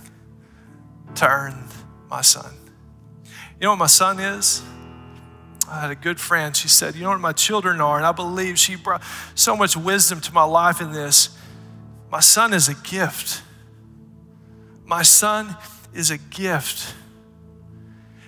to 1.16 1.28
earn 1.28 1.56
my 2.10 2.22
son. 2.22 2.54
You 3.26 3.66
know 3.66 3.72
what 3.72 3.80
my 3.80 3.88
son 3.88 4.20
is? 4.20 4.62
I 5.70 5.82
had 5.82 5.92
a 5.92 5.96
good 5.96 6.20
friend. 6.20 6.56
She 6.56 6.68
said, 6.68 6.96
You 6.96 7.04
know 7.04 7.10
what 7.10 7.20
my 7.20 7.34
children 7.34 7.82
are? 7.82 7.98
And 7.98 8.06
I 8.06 8.12
believe 8.12 8.60
she 8.60 8.76
brought 8.76 9.02
so 9.36 9.56
much 9.56 9.76
wisdom 9.76 10.22
to 10.22 10.34
my 10.34 10.44
life 10.44 10.80
in 10.80 10.92
this. 10.92 11.38
My 12.12 12.20
son 12.20 12.54
is 12.54 12.68
a 12.68 12.76
gift. 12.76 13.42
My 14.92 15.04
son 15.04 15.56
is 15.94 16.12
a 16.12 16.18
gift. 16.18 16.94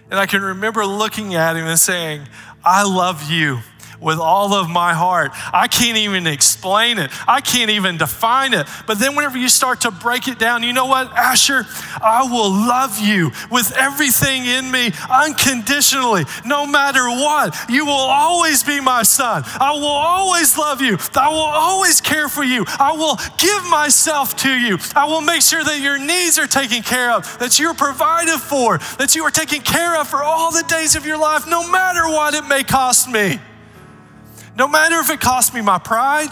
And 0.09 0.17
I 0.17 0.25
can 0.25 0.41
remember 0.41 0.85
looking 0.85 1.35
at 1.35 1.57
him 1.57 1.65
and 1.65 1.77
saying, 1.77 2.21
I 2.63 2.83
love 2.83 3.29
you 3.29 3.59
with 4.03 4.19
all 4.19 4.53
of 4.53 4.69
my 4.69 4.93
heart. 4.93 5.31
I 5.53 5.67
can't 5.67 5.97
even 5.97 6.27
explain 6.27 6.99
it, 6.99 7.11
I 7.27 7.41
can't 7.41 7.71
even 7.71 7.97
define 7.97 8.53
it. 8.53 8.67
But 8.85 8.99
then, 8.99 9.15
whenever 9.15 9.37
you 9.37 9.49
start 9.49 9.81
to 9.81 9.91
break 9.91 10.27
it 10.27 10.37
down, 10.37 10.63
you 10.63 10.73
know 10.73 10.85
what, 10.85 11.11
Asher? 11.13 11.65
I 12.01 12.27
will 12.29 12.51
love 12.51 12.99
you 12.99 13.31
with 13.49 13.75
everything 13.77 14.45
in 14.45 14.69
me 14.69 14.91
unconditionally, 15.09 16.25
no 16.45 16.65
matter 16.65 17.05
what. 17.07 17.55
You 17.69 17.85
will 17.85 17.93
always 17.93 18.63
be 18.63 18.79
my 18.79 19.03
son. 19.03 19.43
I 19.45 19.71
will 19.71 19.85
always 19.85 20.57
love 20.57 20.81
you. 20.81 20.97
I 21.15 21.29
will 21.29 21.37
always 21.37 22.01
care 22.01 22.27
for 22.27 22.43
you. 22.43 22.65
I 22.67 22.93
will 22.93 23.17
give 23.37 23.63
myself 23.69 24.35
to 24.37 24.49
you. 24.49 24.77
I 24.95 25.05
will 25.05 25.21
make 25.21 25.41
sure 25.41 25.63
that 25.63 25.79
your 25.79 25.97
needs 25.97 26.37
are 26.37 26.47
taken 26.47 26.83
care 26.83 27.11
of, 27.11 27.39
that 27.39 27.59
you're 27.59 27.73
provided 27.73 28.39
for, 28.39 28.77
that 28.97 29.15
you 29.15 29.23
are 29.23 29.31
taken 29.31 29.61
care 29.61 29.99
of 29.99 30.07
for 30.07 30.23
all 30.23 30.51
the 30.51 30.63
days 30.63 30.95
of 30.95 31.05
your 31.05 31.17
life, 31.17 31.47
no 31.47 31.69
matter 31.69 32.05
what 32.07 32.33
it 32.33 32.45
may 32.47 32.63
cost 32.63 33.07
me. 33.09 33.39
No 34.55 34.67
matter 34.67 34.95
if 34.99 35.09
it 35.09 35.19
costs 35.19 35.53
me 35.53 35.61
my 35.61 35.79
pride, 35.79 36.29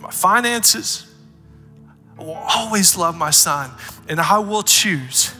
my 0.00 0.10
finances, 0.10 1.06
I 2.18 2.22
will 2.22 2.34
always 2.34 2.96
love 2.96 3.16
my 3.16 3.30
son. 3.30 3.70
And 4.08 4.20
I 4.20 4.38
will 4.38 4.62
choose 4.62 5.34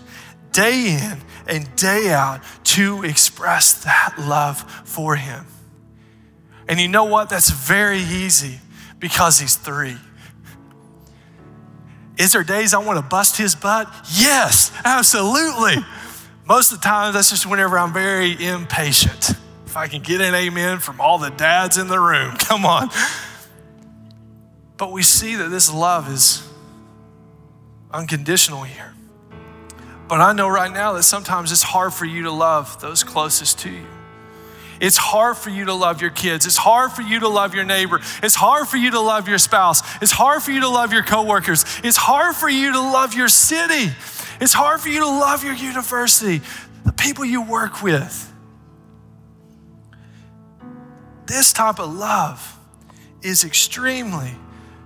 day 0.53 0.97
in 0.97 1.19
and 1.47 1.77
day 1.77 2.11
out 2.13 2.41
to 2.65 3.03
express 3.03 3.85
that 3.85 4.15
love 4.19 4.61
for 4.85 5.17
him. 5.17 5.47
And 6.69 6.81
you 6.81 6.89
know 6.89 7.05
what? 7.05 7.29
That's 7.29 7.51
very 7.51 7.99
easy 7.99 8.61
because 8.99 9.41
he's 9.41 9.57
three. 9.57 9.97
Is 12.17 12.33
there 12.33 12.45
days 12.45 12.75
I 12.75 12.79
want 12.79 12.99
to 12.99 13.03
bust 13.03 13.37
his 13.37 13.55
butt? 13.55 13.89
Yes, 14.15 14.71
absolutely. 14.85 15.83
Most 16.47 16.71
of 16.71 16.81
the 16.81 16.85
time, 16.85 17.13
that's 17.13 17.31
just 17.31 17.47
whenever 17.47 17.79
I'm 17.79 17.93
very 17.93 18.33
impatient. 18.45 19.33
If 19.71 19.77
I 19.77 19.87
can 19.87 20.03
get 20.03 20.21
an 20.21 20.35
amen 20.35 20.81
from 20.81 21.01
all 21.01 21.19
the 21.19 21.31
dads 21.31 21.79
in 21.79 21.87
the 21.87 22.01
room, 22.01 22.35
come 22.39 22.67
on. 22.67 22.91
But 24.77 24.91
we 24.91 25.05
see 25.05 25.37
that 25.37 25.49
this 25.49 25.73
love 25.73 26.13
is 26.13 26.45
unconditional 27.93 28.65
here. 28.65 28.93
But 30.09 30.21
I 30.21 30.33
know 30.33 30.49
right 30.49 30.73
now 30.73 30.95
that 30.95 31.05
sometimes 31.05 31.53
it's 31.53 31.63
hard 31.63 31.95
for 31.95 32.05
you 32.05 32.25
to 32.25 32.33
love 32.33 32.81
those 32.81 33.05
closest 33.05 33.61
to 33.61 33.71
you. 33.71 33.87
It's 34.81 34.97
hard 34.97 35.37
for 35.37 35.51
you 35.51 35.67
to 35.67 35.75
love 35.75 36.01
your 36.01 36.11
kids. 36.11 36.47
It's 36.47 36.57
hard 36.57 36.91
for 36.91 37.03
you 37.03 37.21
to 37.21 37.29
love 37.29 37.55
your 37.55 37.65
neighbor. 37.65 38.01
It's 38.25 38.35
hard 38.35 38.67
for 38.67 38.77
you 38.77 38.91
to 38.91 39.01
love 39.01 39.29
your 39.29 39.39
spouse. 39.39 39.83
It's 40.03 40.11
hard 40.11 40.43
for 40.43 40.51
you 40.51 40.63
to 40.63 40.69
love 40.69 40.93
your 40.93 41.05
coworkers. 41.05 41.65
It's 41.85 41.97
hard 41.97 42.35
for 42.35 42.49
you 42.49 42.73
to 42.73 42.81
love 42.81 43.15
your 43.15 43.29
city. 43.29 43.93
It's 44.41 44.53
hard 44.53 44.81
for 44.81 44.89
you 44.89 44.99
to 44.99 45.07
love 45.07 45.45
your 45.45 45.55
university, 45.55 46.41
the 46.85 46.93
people 46.93 47.25
you 47.25 47.43
work 47.43 47.85
with. 47.85 48.30
This 51.31 51.53
type 51.53 51.79
of 51.79 51.95
love 51.95 52.59
is 53.23 53.45
extremely 53.45 54.33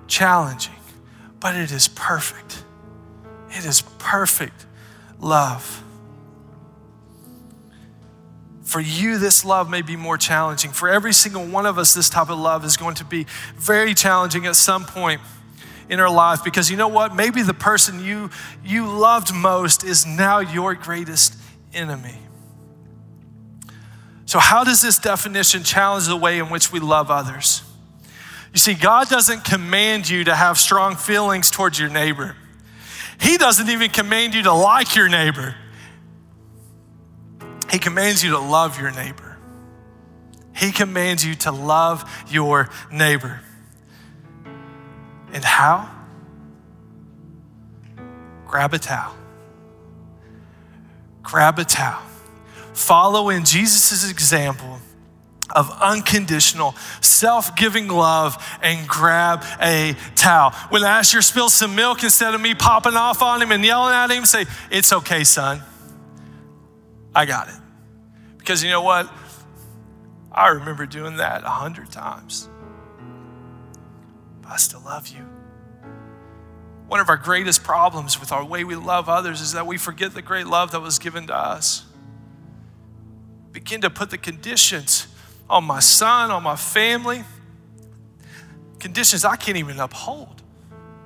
challenging, 0.07 0.74
but 1.40 1.57
it 1.57 1.72
is 1.72 1.88
perfect. 1.88 2.62
It 3.48 3.64
is 3.64 3.80
perfect 3.98 4.66
love. 5.18 5.83
For 8.62 8.78
you, 8.78 9.16
this 9.16 9.42
love 9.42 9.70
may 9.70 9.80
be 9.80 9.96
more 9.96 10.18
challenging. 10.18 10.70
For 10.70 10.90
every 10.90 11.14
single 11.14 11.46
one 11.46 11.64
of 11.64 11.78
us, 11.78 11.94
this 11.94 12.11
type 12.11 12.28
of 12.28 12.38
love 12.38 12.62
is 12.66 12.76
going 12.76 12.96
to 12.96 13.07
be 13.07 13.24
very 13.57 13.94
challenging 13.94 14.44
at 14.44 14.54
some 14.54 14.85
point 14.85 15.22
in 15.88 15.98
our 15.98 16.11
life 16.11 16.44
because 16.44 16.70
you 16.70 16.76
know 16.76 16.88
what? 16.88 17.16
Maybe 17.16 17.40
the 17.40 17.54
person 17.54 18.04
you, 18.04 18.28
you 18.62 18.87
loved 18.87 19.33
most 19.33 19.83
is 19.83 20.04
now 20.04 20.40
your 20.40 20.74
greatest 20.74 21.37
enemy. 21.72 22.18
So, 24.35 24.40
how 24.40 24.64
does 24.64 24.83
this 24.83 24.99
definition 24.99 25.62
challenge 25.62 26.09
the 26.09 26.16
way 26.16 26.40
in 26.40 26.51
which 26.51 26.73
we 26.73 26.81
love 26.81 27.09
others? 27.09 27.62
You 28.53 28.59
see, 28.59 28.75
God 28.75 29.09
doesn't 29.09 29.44
command 29.44 30.11
you 30.11 30.25
to 30.25 30.35
have 30.35 30.59
strong 30.59 30.97
feelings 30.97 31.53
towards 31.53 31.79
your 31.79 31.88
neighbor. 31.88 32.35
He 33.20 33.37
doesn't 33.37 33.68
even 33.68 33.90
command 33.90 34.35
you 34.35 34.42
to 34.42 34.53
like 34.53 34.97
your 34.97 35.09
neighbor. 35.09 35.55
He 37.70 37.79
commands 37.79 38.25
you 38.25 38.31
to 38.31 38.40
love 38.40 38.81
your 38.81 38.90
neighbor. 38.90 39.38
He 40.53 40.73
commands 40.73 41.25
you 41.25 41.37
to 41.37 41.53
love 41.53 42.03
your 42.29 42.68
neighbor. 42.90 43.40
And 45.33 45.44
how? 45.44 45.88
Grab 48.49 48.75
a 48.75 48.81
towel. 48.81 49.14
Grab 51.23 51.61
a 51.61 51.64
towel 51.64 52.03
follow 52.75 53.31
in 53.31 53.45
Jesus' 53.45 54.11
example 54.11 54.81
of 55.55 55.71
unconditional, 55.81 56.73
self 57.01 57.55
giving 57.57 57.89
love 57.89 58.37
and 58.63 58.89
grab 58.89 59.45
a 59.61 59.95
towel. 60.17 60.51
When 60.71 60.85
Asher 60.85 61.23
spills 61.23 61.55
some 61.55 61.75
milk, 61.75 62.03
instead 62.03 62.35
of 62.35 62.41
me 62.41 62.55
popping 62.55 62.97
off 62.97 63.23
on 63.23 63.41
him 63.41 63.53
and 63.53 63.65
yelling 63.65 63.95
at 63.95 64.11
him, 64.11 64.25
say, 64.25 64.47
It's 64.71 64.93
okay, 64.93 65.25
son. 65.25 65.63
I 67.15 67.27
got 67.27 67.49
it. 67.49 67.55
Because 68.39 68.63
you 68.63 68.71
know 68.71 68.83
what? 68.83 69.11
I 70.33 70.49
remember 70.49 70.85
doing 70.85 71.19
that 71.19 71.45
a 71.45 71.49
hundred 71.49 71.93
times. 71.93 72.49
But 74.43 74.53
I 74.53 74.57
still 74.57 74.83
love 74.85 75.09
you. 75.09 75.25
One 76.89 77.01
of 77.01 77.09
our 77.09 77.17
greatest 77.17 77.63
problems 77.63 78.19
with 78.21 78.33
our 78.33 78.45
way 78.45 78.65
we 78.65 78.75
love 78.75 79.09
others 79.09 79.41
is 79.41 79.53
that 79.53 79.67
we 79.67 79.79
forget 79.79 80.13
the 80.13 80.23
great 80.23 80.47
love 80.47 80.73
that 80.73 80.81
was 80.81 80.99
given 80.99 81.29
to 81.29 81.37
us. 81.37 81.87
Begin 83.55 83.81
to 83.83 83.88
put 83.88 84.11
the 84.11 84.19
conditions 84.19 85.07
on 85.49 85.62
my 85.62 85.79
son, 85.79 86.33
on 86.33 86.43
my 86.43 86.57
family, 86.57 87.23
conditions 88.81 89.25
I 89.25 89.37
can't 89.37 89.57
even 89.57 89.79
uphold, 89.79 90.43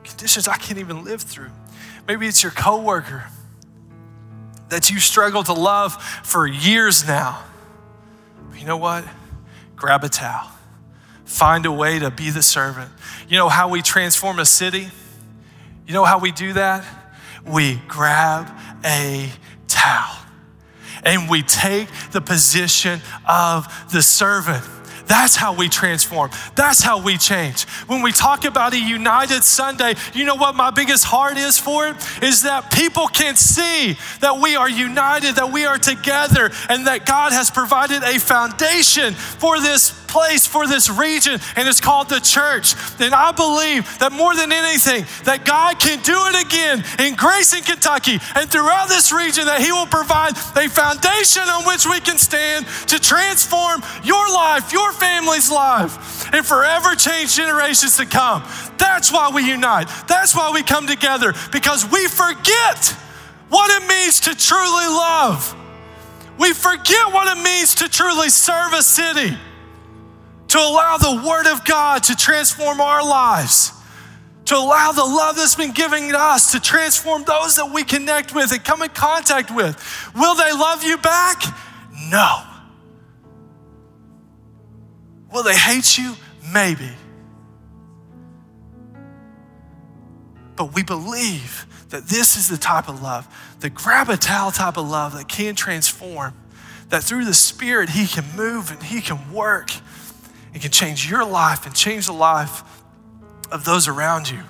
conditions 0.03 0.49
I 0.49 0.57
can't 0.57 0.79
even 0.79 1.05
live 1.05 1.21
through. 1.21 1.51
Maybe 2.09 2.27
it's 2.27 2.43
your 2.43 2.51
coworker 2.51 3.27
that 4.71 4.89
you 4.89 4.99
struggle 4.99 5.43
to 5.45 5.53
love 5.53 6.03
for 6.25 6.47
years 6.47 7.07
now. 7.07 7.45
But 8.51 8.59
you 8.59 8.67
know 8.67 8.79
what? 8.79 9.05
Grab 9.77 10.03
a 10.03 10.09
towel. 10.09 10.51
Find 11.27 11.67
a 11.67 11.73
way 11.73 11.99
to 11.99 12.11
be 12.11 12.31
the 12.31 12.43
servant. 12.43 12.91
You 13.29 13.37
know 13.37 13.51
how 13.51 13.69
we 13.69 13.83
transform 13.83 14.39
a 14.39 14.47
city? 14.47 14.89
You 15.87 15.93
know 15.93 16.05
how 16.05 16.19
we 16.19 16.33
do 16.33 16.55
that? 16.55 16.83
We 17.47 17.77
grab 17.89 18.51
a 18.83 19.31
towel 19.67 20.17
and 21.05 21.29
we 21.29 21.43
take 21.43 21.89
the 22.13 22.21
position 22.21 23.01
of 23.27 23.67
the 23.93 24.03
servant. 24.03 24.65
That's 25.09 25.35
how 25.35 25.55
we 25.55 25.69
transform. 25.69 26.31
That's 26.55 26.83
how 26.83 27.03
we 27.03 27.17
change. 27.17 27.65
When 27.87 28.03
we 28.03 28.13
talk 28.13 28.45
about 28.45 28.75
a 28.75 28.79
united 28.79 29.43
Sunday, 29.43 29.95
you 30.13 30.25
know 30.25 30.37
what 30.37 30.55
my 30.55 30.71
biggest 30.71 31.05
heart 31.05 31.39
is 31.39 31.59
for 31.59 31.89
it? 31.89 31.97
Is 32.23 32.43
that 32.43 32.71
people 32.71 33.09
can 33.09 33.35
see 33.35 33.97
that 34.21 34.39
we 34.41 34.55
are 34.55 34.69
united, 34.69 35.37
that 35.37 35.51
we 35.51 35.65
are 35.65 35.79
together, 35.79 36.51
and 36.69 36.87
that 36.87 37.07
God 37.07 37.33
has 37.33 37.51
provided 37.51 38.03
a 38.03 38.21
foundation 38.21 39.15
for 39.15 39.59
this 39.61 39.91
place 40.09 40.47
for 40.47 40.67
this 40.67 40.91
region, 40.91 41.39
and 41.57 41.69
it's 41.69 41.81
called 41.81 42.09
the 42.09 42.21
church. 42.21 42.75
And 42.99 43.15
I 43.15 43.33
believe 43.33 43.87
that 43.99 44.13
more 44.13 44.35
than 44.35 44.51
anything, 44.51 45.05
that 45.25 45.45
God 45.45 45.79
can 45.79 46.03
do 46.03 46.17
it 46.33 46.47
again 46.47 46.85
in 46.99 47.15
Grayson, 47.15 47.63
Kentucky, 47.63 48.19
and 48.35 48.51
throughout 48.51 48.89
this 48.89 49.13
region, 49.13 49.45
that 49.47 49.61
He 49.61 49.71
will 49.71 49.87
provide 49.87 50.33
a 50.57 50.69
foundation 50.69 51.45
on 51.45 51.65
which 51.69 51.87
we 51.87 52.01
can 52.01 52.19
stand 52.19 52.67
to 52.89 52.99
transform 52.99 53.83
your 54.03 54.27
life, 54.33 54.73
your 54.73 54.93
family's 54.93 55.51
life, 55.51 56.33
and 56.33 56.45
forever 56.45 56.95
change 56.95 57.37
generations 57.37 57.97
to 57.97 58.07
come. 58.07 58.43
That's 58.79 59.13
why 59.13 59.31
we 59.31 59.49
unite. 59.49 59.89
That's 60.09 60.35
why 60.35 60.51
we 60.53 60.63
come 60.63 60.87
together, 60.87 61.35
because 61.53 61.85
we 61.91 62.09
forget 62.09 62.97
what 63.49 63.71
it 63.71 63.87
means 63.89 64.21
to 64.21 64.35
truly 64.35 64.87
love. 64.87 65.55
We 66.39 66.53
forget 66.53 67.13
what 67.13 67.37
it 67.37 67.43
means 67.43 67.75
to 67.77 67.89
truly 67.89 68.29
serve 68.29 68.73
a 68.73 68.83
city 68.83 69.37
to 70.49 70.59
allow 70.59 70.97
the 70.97 71.23
Word 71.27 71.47
of 71.47 71.65
God 71.65 72.05
to 72.05 72.17
transform 72.17 72.81
our 72.81 73.03
lives, 73.03 73.73
to 74.47 74.57
allow 74.57 74.93
the 74.93 75.05
love 75.05 75.37
that's 75.37 75.55
been 75.55 75.73
given 75.73 76.09
to 76.09 76.19
us 76.19 76.53
to 76.53 76.61
transform 76.61 77.23
those 77.25 77.57
that 77.57 77.71
we 77.73 77.85
connect 77.85 78.35
with 78.35 78.51
and 78.51 78.65
come 78.65 78.83
in 78.83 78.89
contact 78.89 79.55
with. 79.55 79.77
Will 80.15 80.35
they 80.35 80.53
love 80.53 80.83
you 80.83 80.97
back? 80.99 81.43
No. 82.11 82.43
Will 85.33 85.43
they 85.43 85.57
hate 85.57 85.99
you? 85.99 86.15
Maybe. 86.53 86.91
But 90.57 90.75
we 90.75 90.83
believe 90.83 91.67
that 91.91 92.07
this 92.07 92.37
is 92.37 92.49
the 92.49 92.57
type 92.57 92.89
of 92.89 93.03
love, 93.03 93.29
the 93.61 93.71
towel 94.21 94.51
type 94.51 94.77
of 94.79 94.89
love 94.89 95.15
that 95.15 95.29
can 95.29 95.55
transform, 95.55 96.35
that 96.89 97.05
through 97.05 97.27
the 97.27 97.35
Spirit, 97.35 97.91
He 97.91 98.07
can 98.07 98.25
move 98.35 98.71
and 98.71 98.83
He 98.83 99.03
can 99.03 99.31
work 99.31 99.71
it 100.59 100.63
can 100.63 100.73
change 100.73 101.09
your 101.09 101.25
life 101.25 101.67
and 101.67 101.75
change 101.75 102.07
the 102.07 102.13
life 102.13 102.65
of 103.53 103.65
those 103.65 103.87
around 103.87 104.29
you. 104.29 104.41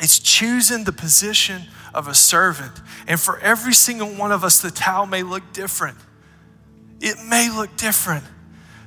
It's 0.00 0.18
choosing 0.18 0.82
the 0.82 0.90
position 0.90 1.62
of 1.94 2.08
a 2.08 2.14
servant. 2.14 2.72
And 3.06 3.20
for 3.20 3.38
every 3.38 3.72
single 3.72 4.08
one 4.08 4.32
of 4.32 4.42
us, 4.42 4.60
the 4.60 4.72
towel 4.72 5.06
may 5.06 5.22
look 5.22 5.52
different. 5.52 5.96
It 7.00 7.18
may 7.28 7.48
look 7.48 7.76
different, 7.76 8.24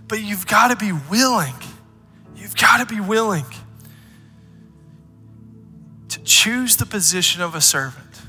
but 0.10 0.22
you've 0.22 0.46
got 0.46 0.72
to 0.72 0.76
be 0.76 0.92
willing. 1.10 1.56
You've 2.36 2.58
got 2.58 2.86
to 2.86 2.94
be 2.94 3.00
willing 3.00 3.46
to 6.10 6.20
choose 6.24 6.76
the 6.76 6.86
position 6.86 7.42
of 7.42 7.56
a 7.56 7.62
servant. 7.62 8.24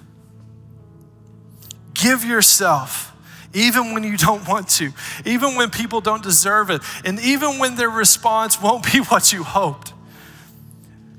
Give 1.92 2.24
yourself 2.24 3.09
even 3.52 3.92
when 3.92 4.04
you 4.04 4.16
don't 4.16 4.46
want 4.46 4.68
to, 4.68 4.92
even 5.24 5.56
when 5.56 5.70
people 5.70 6.00
don't 6.00 6.22
deserve 6.22 6.70
it, 6.70 6.82
and 7.04 7.18
even 7.20 7.58
when 7.58 7.76
their 7.76 7.90
response 7.90 8.60
won't 8.60 8.90
be 8.92 8.98
what 9.08 9.32
you 9.32 9.42
hoped. 9.42 9.92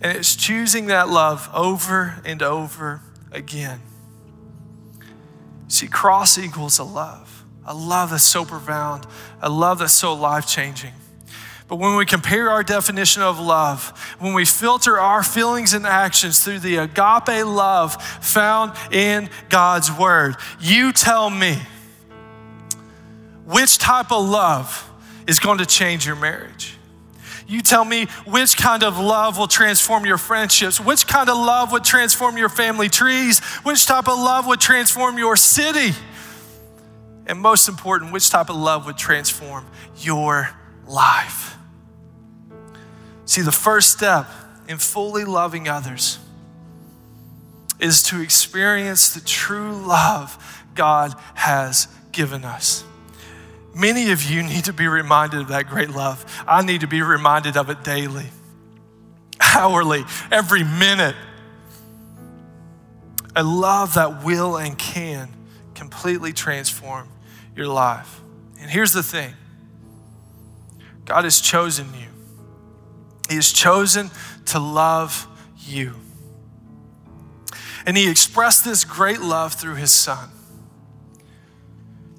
And 0.02 0.18
it's 0.18 0.36
choosing 0.36 0.88
that 0.88 1.10
love 1.10 1.50
over 1.54 2.22
and 2.26 2.42
over 2.42 3.02
again. 3.32 3.82
See, 5.68 5.88
cross 5.88 6.38
equals 6.38 6.80
a 6.80 6.84
love, 6.84 7.46
a 7.66 7.74
love 7.74 8.10
that's 8.10 8.24
so 8.24 8.44
profound, 8.44 9.06
a 9.42 9.50
love 9.50 9.80
that's 9.80 9.94
so 9.94 10.14
life 10.14 10.48
changing. 10.48 10.94
But 11.68 11.78
when 11.78 11.96
we 11.96 12.06
compare 12.06 12.50
our 12.50 12.64
definition 12.64 13.22
of 13.22 13.40
love, 13.40 13.98
when 14.20 14.34
we 14.34 14.44
filter 14.44 15.00
our 15.00 15.24
feelings 15.24 15.74
and 15.74 15.86
actions 15.86 16.44
through 16.44 16.60
the 16.60 16.78
agape 16.78 17.46
love 17.46 18.04
found 18.04 18.74
in 18.92 19.30
God's 19.48 19.90
word, 19.90 20.36
you 20.60 20.92
tell 20.92 21.30
me 21.30 21.58
which 23.52 23.78
type 23.78 24.12
of 24.12 24.28
love 24.28 24.90
is 25.28 25.40
going 25.40 25.60
to 25.60 25.66
change 25.66 26.06
your 26.06 26.16
marriage? 26.16 26.78
You 27.48 27.62
tell 27.62 27.84
me 27.84 28.06
which 28.26 28.56
kind 28.56 28.82
of 28.82 28.98
love 28.98 29.38
will 29.38 29.48
transform 29.48 30.06
your 30.06 30.18
friendships, 30.18 30.80
which 30.80 31.06
kind 31.06 31.30
of 31.30 31.36
love 31.36 31.74
would 31.74 31.84
transform 31.84 32.38
your 32.38 32.48
family 32.48 32.88
trees, 32.88 33.40
which 33.64 33.86
type 33.86 34.08
of 34.08 34.18
love 34.18 34.48
would 34.48 34.62
transform 34.62 35.18
your 35.18 35.36
city, 35.36 35.94
and 37.28 37.40
most 37.40 37.68
important, 37.68 38.14
which 38.14 38.30
type 38.30 38.50
of 38.50 38.56
love 38.56 38.86
would 38.86 38.98
transform 38.98 39.66
your 39.98 40.50
life. 40.88 41.58
See, 43.26 43.42
the 43.42 43.52
first 43.52 43.92
step 43.92 44.28
in 44.68 44.78
fully 44.78 45.26
loving 45.26 45.68
others 45.68 46.20
is 47.82 48.02
to 48.04 48.22
experience 48.22 49.14
the 49.14 49.22
true 49.22 49.74
love 49.74 50.64
God 50.74 51.16
has 51.34 51.90
given 52.14 52.46
us. 52.46 52.86
Many 53.74 54.12
of 54.12 54.24
you 54.24 54.44
need 54.44 54.66
to 54.66 54.74
be 54.74 54.88
reminded 54.88 55.42
of 55.42 55.48
that 55.50 55.68
great 55.68 55.90
love. 55.90 56.26
I 56.48 56.62
need 56.62 56.82
to 56.82 56.88
be 56.88 57.02
reminded 57.02 57.56
of 57.56 57.70
it 57.70 57.84
daily, 57.84 58.28
hourly, 59.40 60.04
every 60.32 60.64
minute. 60.64 61.16
A 63.36 63.44
love 63.44 63.94
that 63.94 64.26
will 64.26 64.58
and 64.58 64.78
can 64.78 65.30
completely 65.74 66.34
transform 66.34 67.08
your 67.56 67.68
life. 67.68 68.20
And 68.60 68.70
here's 68.70 68.92
the 68.92 69.04
thing 69.04 69.34
God 71.06 71.24
has 71.24 71.40
chosen 71.40 71.88
you, 71.94 72.08
He 73.30 73.36
has 73.36 73.52
chosen 73.52 74.12
to 74.48 74.60
love 74.60 75.28
you. 75.60 75.96
And 77.86 77.96
He 77.96 78.10
expressed 78.10 78.66
this 78.66 78.84
great 78.84 79.22
love 79.22 79.54
through 79.54 79.76
His 79.76 79.92
Son 79.92 80.30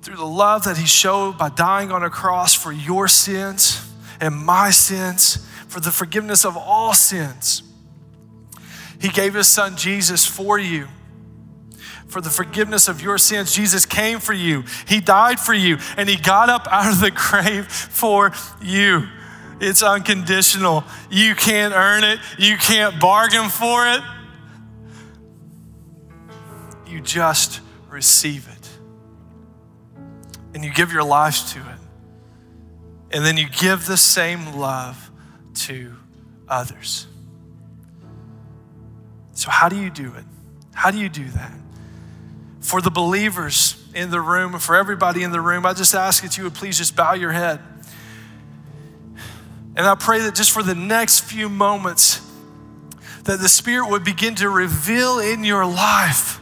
through 0.02 0.16
the 0.16 0.26
love 0.26 0.64
that 0.64 0.76
He 0.76 0.86
showed 0.86 1.38
by 1.38 1.48
dying 1.48 1.92
on 1.92 2.02
a 2.02 2.10
cross 2.10 2.54
for 2.54 2.72
your 2.72 3.06
sins 3.06 3.88
and 4.20 4.34
my 4.34 4.70
sins, 4.70 5.48
for 5.68 5.80
the 5.80 5.90
forgiveness 5.90 6.44
of 6.44 6.56
all 6.56 6.92
sins. 6.92 7.62
He 9.00 9.08
gave 9.08 9.34
His 9.34 9.48
Son 9.48 9.76
Jesus 9.76 10.26
for 10.26 10.58
you. 10.58 10.88
For 12.08 12.20
the 12.20 12.30
forgiveness 12.30 12.88
of 12.88 13.00
your 13.00 13.16
sins, 13.16 13.54
Jesus 13.54 13.86
came 13.86 14.18
for 14.18 14.34
you. 14.34 14.64
He 14.86 15.00
died 15.00 15.40
for 15.40 15.54
you, 15.54 15.78
and 15.96 16.08
He 16.08 16.16
got 16.16 16.50
up 16.50 16.66
out 16.70 16.92
of 16.92 17.00
the 17.00 17.10
grave 17.14 17.66
for 17.66 18.32
you. 18.60 19.08
It's 19.60 19.82
unconditional. 19.82 20.84
You 21.10 21.36
can't 21.36 21.72
earn 21.72 22.02
it, 22.02 22.18
you 22.38 22.56
can't 22.56 23.00
bargain 23.00 23.48
for 23.48 23.86
it. 23.86 24.00
You 26.88 27.00
just 27.00 27.60
receive 27.88 28.48
it 28.48 28.61
and 30.54 30.64
you 30.64 30.72
give 30.72 30.92
your 30.92 31.04
life 31.04 31.52
to 31.52 31.58
it. 31.58 31.78
And 33.12 33.24
then 33.24 33.36
you 33.36 33.48
give 33.48 33.86
the 33.86 33.96
same 33.96 34.54
love 34.54 35.10
to 35.54 35.94
others. 36.48 37.06
So, 39.32 39.50
how 39.50 39.68
do 39.68 39.76
you 39.76 39.90
do 39.90 40.14
it? 40.14 40.24
How 40.74 40.90
do 40.90 40.98
you 40.98 41.08
do 41.08 41.28
that? 41.30 41.52
For 42.60 42.80
the 42.80 42.90
believers 42.90 43.76
in 43.94 44.10
the 44.10 44.20
room, 44.20 44.58
for 44.58 44.76
everybody 44.76 45.22
in 45.22 45.32
the 45.32 45.40
room, 45.40 45.66
I 45.66 45.74
just 45.74 45.94
ask 45.94 46.22
that 46.22 46.38
you 46.38 46.44
would 46.44 46.54
please 46.54 46.78
just 46.78 46.96
bow 46.96 47.14
your 47.14 47.32
head. 47.32 47.60
And 49.74 49.86
I 49.86 49.94
pray 49.94 50.20
that 50.20 50.34
just 50.34 50.50
for 50.50 50.62
the 50.62 50.74
next 50.74 51.20
few 51.20 51.48
moments, 51.48 52.20
that 53.24 53.40
the 53.40 53.48
Spirit 53.48 53.88
would 53.90 54.04
begin 54.04 54.34
to 54.36 54.48
reveal 54.48 55.18
in 55.18 55.44
your 55.44 55.64
life 55.64 56.40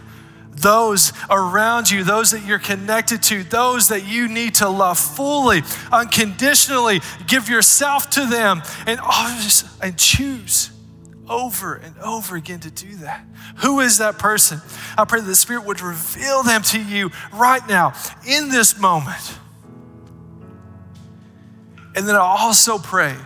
those 0.61 1.13
around 1.29 1.91
you, 1.91 2.05
those 2.05 2.31
that 2.31 2.45
you're 2.45 2.59
connected 2.59 3.23
to, 3.25 3.43
those 3.45 3.89
that 3.89 4.07
you 4.07 4.29
need 4.29 4.57
to 4.57 4.69
love 4.69 4.99
fully, 4.99 5.63
unconditionally. 5.93 7.01
Give 7.27 7.49
yourself 7.49 8.11
to 8.11 8.27
them 8.27 8.63
and, 8.87 9.01
and 9.83 9.99
choose 9.99 10.71
over 11.29 11.77
and 11.77 11.97
over 11.99 12.37
again 12.37 12.61
to 12.61 12.71
do 12.71 12.97
that. 12.97 13.25
Who 13.59 13.81
is 13.81 13.99
that 13.99 14.19
person? 14.19 14.61
I 14.99 15.05
pray 15.05 15.21
that 15.21 15.27
the 15.27 15.35
Spirit 15.35 15.65
would 15.65 15.81
reveal 15.81 16.43
them 16.43 16.63
to 16.63 16.83
you 16.83 17.11
right 17.33 17.67
now 17.69 17.95
in 18.27 18.49
this 18.49 18.79
moment. 18.79 19.39
And 21.95 22.07
then 22.07 22.17
I 22.17 22.21
also 22.21 22.79
pray 22.79 23.17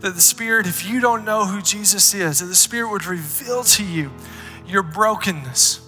that 0.00 0.14
the 0.14 0.20
Spirit, 0.20 0.66
if 0.66 0.86
you 0.86 1.00
don't 1.00 1.24
know 1.24 1.46
who 1.46 1.62
Jesus 1.62 2.14
is, 2.14 2.40
that 2.40 2.46
the 2.46 2.54
Spirit 2.54 2.90
would 2.90 3.06
reveal 3.06 3.64
to 3.64 3.84
you 3.84 4.10
your 4.70 4.82
brokenness. 4.82 5.80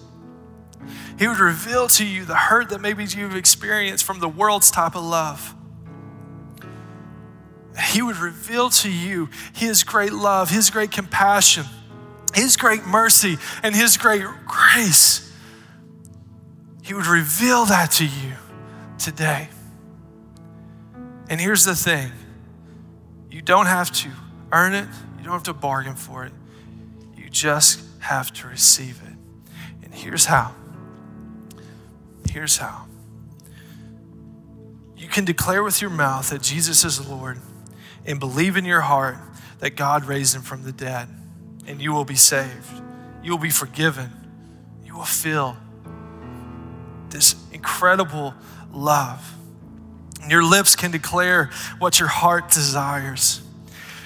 He 1.18 1.28
would 1.28 1.38
reveal 1.38 1.88
to 1.88 2.04
you 2.04 2.24
the 2.24 2.34
hurt 2.34 2.70
that 2.70 2.80
maybe 2.80 3.04
you've 3.04 3.36
experienced 3.36 4.04
from 4.04 4.20
the 4.20 4.28
world's 4.28 4.70
type 4.70 4.96
of 4.96 5.04
love. 5.04 5.54
He 7.90 8.02
would 8.02 8.16
reveal 8.16 8.70
to 8.70 8.90
you 8.90 9.30
His 9.54 9.84
great 9.84 10.12
love, 10.12 10.50
His 10.50 10.70
great 10.70 10.90
compassion, 10.90 11.64
His 12.34 12.56
great 12.56 12.86
mercy, 12.86 13.38
and 13.62 13.74
His 13.74 13.96
great 13.96 14.24
grace. 14.46 15.32
He 16.82 16.94
would 16.94 17.06
reveal 17.06 17.64
that 17.66 17.92
to 17.92 18.04
you 18.04 18.34
today. 18.98 19.48
And 21.28 21.40
here's 21.40 21.64
the 21.64 21.74
thing 21.74 22.10
you 23.30 23.40
don't 23.40 23.66
have 23.66 23.90
to 23.92 24.10
earn 24.50 24.74
it, 24.74 24.88
you 25.18 25.24
don't 25.24 25.32
have 25.32 25.44
to 25.44 25.54
bargain 25.54 25.94
for 25.94 26.24
it. 26.24 26.32
You 27.16 27.30
just 27.30 27.80
have 28.02 28.32
to 28.34 28.48
receive 28.48 29.00
it. 29.06 29.84
And 29.84 29.94
here's 29.94 30.26
how. 30.26 30.54
Here's 32.28 32.56
how. 32.58 32.86
You 34.96 35.08
can 35.08 35.24
declare 35.24 35.62
with 35.62 35.80
your 35.80 35.90
mouth 35.90 36.30
that 36.30 36.42
Jesus 36.42 36.84
is 36.84 37.08
Lord 37.08 37.38
and 38.04 38.18
believe 38.18 38.56
in 38.56 38.64
your 38.64 38.80
heart 38.80 39.16
that 39.60 39.76
God 39.76 40.04
raised 40.04 40.34
him 40.34 40.42
from 40.42 40.64
the 40.64 40.72
dead, 40.72 41.08
and 41.66 41.80
you 41.80 41.92
will 41.92 42.04
be 42.04 42.16
saved. 42.16 42.82
You 43.22 43.30
will 43.30 43.38
be 43.38 43.50
forgiven. 43.50 44.10
You 44.84 44.96
will 44.96 45.04
feel 45.04 45.56
this 47.10 47.36
incredible 47.52 48.34
love. 48.72 49.36
Your 50.28 50.42
lips 50.42 50.74
can 50.74 50.90
declare 50.90 51.50
what 51.78 52.00
your 52.00 52.08
heart 52.08 52.50
desires. 52.50 53.42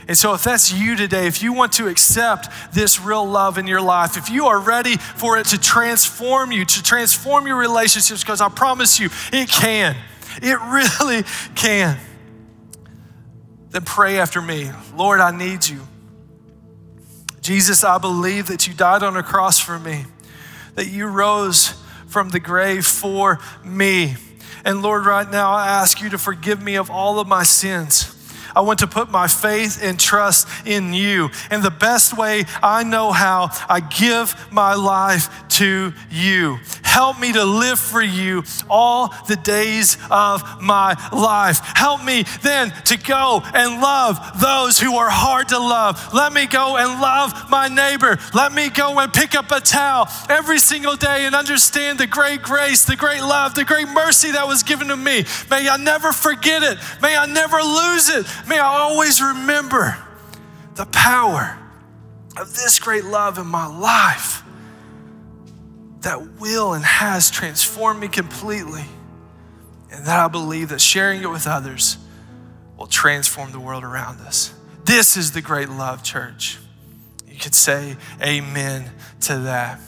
And 0.09 0.17
so, 0.17 0.35
if 0.35 0.45
that's 0.45 0.73
you 0.73 0.95
today, 0.95 1.27
if 1.27 1.43
you 1.43 1.53
want 1.53 1.73
to 1.75 1.89
accept 1.89 2.49
this 2.73 3.01
real 3.01 3.27
love 3.27 3.59
in 3.59 3.67
your 3.67 3.81
life, 3.81 4.17
if 4.17 4.31
you 4.31 4.47
are 4.47 4.61
ready 4.61 4.97
for 4.97 5.37
it 5.37 5.47
to 5.47 5.59
transform 5.59 6.53
you, 6.53 6.65
to 6.65 6.83
transform 6.83 7.47
your 7.47 7.57
relationships, 7.57 8.23
because 8.23 8.41
I 8.41 8.49
promise 8.49 9.01
you, 9.01 9.11
it 9.33 9.49
can. 9.49 9.97
It 10.41 10.59
really 11.01 11.25
can 11.57 11.99
then 13.77 13.85
pray 13.85 14.19
after 14.19 14.41
me 14.41 14.71
Lord, 14.97 15.21
I 15.21 15.37
need 15.37 15.69
you. 15.69 15.81
Jesus, 17.43 17.85
I 17.85 17.99
believe 17.99 18.47
that 18.49 18.67
you 18.67 18.75
died 18.75 19.03
on 19.03 19.17
a 19.17 19.23
cross 19.23 19.61
for 19.61 19.79
me, 19.79 20.05
that 20.75 20.89
you 20.89 21.07
rose 21.07 21.75
from 22.09 22.31
the 22.31 22.41
grave 22.41 22.87
for 22.87 23.39
me. 23.63 24.17
And 24.65 24.83
Lord, 24.83 25.05
right 25.05 25.31
now 25.31 25.53
I 25.53 25.69
ask 25.69 26.01
you 26.01 26.09
to 26.11 26.19
forgive 26.19 26.63
me 26.63 26.77
of 26.77 26.91
all 26.91 27.21
of 27.21 27.29
my 27.29 27.43
sins. 27.45 28.16
I 28.57 28.61
want 28.63 28.79
to 28.79 28.87
put 28.87 29.11
my 29.11 29.29
faith 29.29 29.81
and 29.83 30.01
trust 30.01 30.49
in 30.65 30.95
you. 30.95 31.29
And 31.51 31.63
the 31.63 31.71
best 31.71 32.17
way 32.17 32.45
I 32.63 32.85
know 32.85 33.13
how, 33.13 33.51
I 33.69 33.81
give 33.81 34.35
my 34.51 34.75
life 34.75 35.29
to 35.51 35.93
you. 36.11 36.59
Help 36.87 37.21
me 37.21 37.33
to 37.33 37.45
live 37.45 37.79
for 37.79 38.01
you 38.01 38.45
all 38.71 39.13
the 39.27 39.37
days 39.37 39.99
of 40.11 40.63
my 40.63 40.95
life. 41.13 41.59
Help 41.77 42.03
me 42.03 42.25
then 42.43 42.71
to 42.85 42.97
go 42.97 43.43
and 43.53 43.83
love 43.83 44.41
those 44.41 44.79
who 44.79 44.97
are 44.97 45.11
hard 45.11 45.49
to 45.49 45.59
love. 45.59 46.15
Let 46.15 46.33
me 46.33 46.47
go 46.47 46.77
and 46.77 47.01
love 47.01 47.51
my 47.51 47.69
neighbor. 47.69 48.17
Let 48.33 48.53
me 48.53 48.71
go 48.71 48.99
and 48.99 49.13
pick 49.13 49.35
up 49.35 49.51
a 49.51 49.61
towel 49.61 50.09
every 50.31 50.59
single 50.59 50.97
day 50.97 51.27
and 51.27 51.35
understand 51.35 51.99
the 51.99 52.07
great 52.07 52.41
grace, 52.43 52.85
the 52.85 52.97
great 52.97 53.21
love, 53.21 53.55
the 53.55 53.65
great 53.65 53.89
mercy 53.89 54.31
that 54.33 54.47
was 54.47 54.63
given 54.63 54.89
to 54.89 54.97
me. 54.97 55.25
May 55.51 55.69
I 55.69 55.77
never 55.77 56.13
forget 56.13 56.63
it. 56.63 56.79
May 57.03 57.17
I 57.17 57.27
never 57.27 57.59
lose 57.59 58.09
it. 58.09 58.27
May 58.49 58.59
I 58.59 58.79
always 58.79 59.21
remember 59.21 59.99
the 60.77 60.87
power 60.87 61.59
of 62.39 62.55
this 62.55 62.79
great 62.79 63.05
love 63.05 63.39
in 63.39 63.47
my 63.47 63.67
life 63.67 64.46
that 66.07 66.39
will 66.39 66.73
and 66.73 66.85
has 66.85 67.33
transformed 67.33 67.99
me 67.99 68.07
completely. 68.07 68.85
And 69.91 70.07
that 70.07 70.21
I 70.21 70.29
believe 70.29 70.69
that 70.69 70.81
sharing 70.81 71.21
it 71.21 71.29
with 71.29 71.49
others 71.49 71.99
will 72.79 72.87
transform 72.87 73.51
the 73.51 73.59
world 73.59 73.83
around 73.83 74.21
us. 74.21 74.55
This 74.85 75.17
is 75.17 75.33
the 75.33 75.43
great 75.43 75.69
love, 75.69 76.05
church. 76.05 76.59
You 77.27 77.41
could 77.41 77.57
say 77.57 77.97
amen 78.23 78.89
to 79.23 79.37
that. 79.41 79.81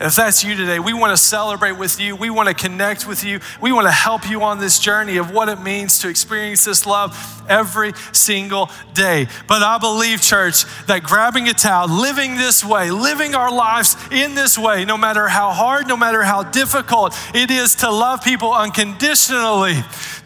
If 0.00 0.16
that's 0.16 0.42
you 0.42 0.56
today, 0.56 0.80
we 0.80 0.92
want 0.92 1.16
to 1.16 1.22
celebrate 1.22 1.72
with 1.72 2.00
you. 2.00 2.16
We 2.16 2.28
want 2.28 2.48
to 2.48 2.54
connect 2.54 3.06
with 3.06 3.22
you. 3.22 3.38
We 3.60 3.70
want 3.70 3.86
to 3.86 3.92
help 3.92 4.28
you 4.28 4.42
on 4.42 4.58
this 4.58 4.80
journey 4.80 5.18
of 5.18 5.30
what 5.30 5.48
it 5.48 5.60
means 5.60 6.00
to 6.00 6.08
experience 6.08 6.64
this 6.64 6.84
love 6.84 7.16
every 7.48 7.92
single 8.12 8.70
day. 8.92 9.28
But 9.46 9.62
I 9.62 9.78
believe, 9.78 10.20
church, 10.20 10.64
that 10.86 11.04
grabbing 11.04 11.48
a 11.48 11.54
towel, 11.54 11.88
living 11.88 12.34
this 12.34 12.64
way, 12.64 12.90
living 12.90 13.36
our 13.36 13.54
lives 13.54 13.96
in 14.10 14.34
this 14.34 14.58
way, 14.58 14.84
no 14.84 14.96
matter 14.96 15.28
how 15.28 15.52
hard, 15.52 15.86
no 15.86 15.96
matter 15.96 16.24
how 16.24 16.42
difficult 16.42 17.14
it 17.32 17.52
is 17.52 17.76
to 17.76 17.90
love 17.90 18.24
people 18.24 18.52
unconditionally, 18.52 19.76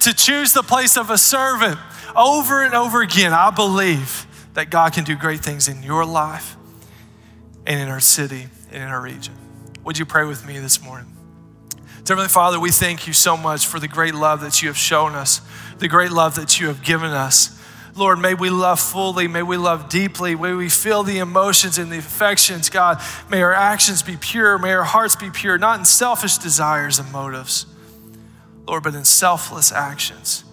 to 0.00 0.14
choose 0.14 0.54
the 0.54 0.62
place 0.62 0.96
of 0.96 1.11
a 1.11 1.18
servant 1.18 1.78
over 2.16 2.64
and 2.64 2.74
over 2.74 3.02
again, 3.02 3.35
I 3.35 3.50
believe 3.50 4.26
that 4.54 4.70
God 4.70 4.94
can 4.94 5.04
do 5.04 5.14
great 5.14 5.40
things 5.40 5.68
in 5.68 5.83
your 5.83 6.07
life 6.07 6.57
and 7.66 7.78
in 7.78 7.88
our 7.88 8.00
city 8.00 8.48
and 8.72 8.83
in 8.83 8.88
our 8.88 9.02
region. 9.02 9.35
Would 9.88 9.96
you 9.96 10.05
pray 10.05 10.27
with 10.27 10.46
me 10.46 10.59
this 10.59 10.83
morning? 10.83 11.11
Dear 11.70 12.16
Heavenly 12.16 12.29
Father, 12.29 12.61
we 12.61 12.70
thank 12.70 13.07
you 13.07 13.14
so 13.14 13.38
much 13.38 13.66
for 13.66 13.81
the 13.81 13.88
great 13.88 14.14
love 14.14 14.42
that 14.42 14.61
you 14.61 14.68
have 14.68 14.77
shown 14.77 15.14
us, 15.14 15.40
the 15.79 15.88
great 15.88 16.11
love 16.11 16.35
that 16.35 16.61
you 16.61 16.66
have 16.66 16.83
given 16.83 17.11
us. 17.11 17.59
Lord, 17.96 18.18
may 18.18 18.35
we 18.35 18.51
love 18.51 18.81
fully, 18.81 19.29
may 19.29 19.42
we 19.42 19.57
love 19.57 19.88
deeply, 19.88 20.37
may 20.37 20.53
we 20.53 20.68
feel 20.68 21.05
the 21.05 21.20
emotions 21.20 21.79
and 21.79 21.90
the 21.90 21.96
affections, 21.96 22.68
God. 22.68 23.01
May 23.31 23.40
our 23.40 23.55
actions 23.55 24.03
be 24.03 24.18
pure, 24.18 24.59
may 24.59 24.74
our 24.74 24.85
hearts 24.85 25.16
be 25.16 25.31
pure, 25.31 25.57
not 25.57 25.79
in 25.79 25.87
selfish 25.87 26.37
desires 26.37 26.98
and 26.98 27.11
motives, 27.11 27.64
Lord, 28.66 28.83
but 28.83 28.94
in 28.94 29.07
selfless 29.07 29.72
actions. 29.72 30.44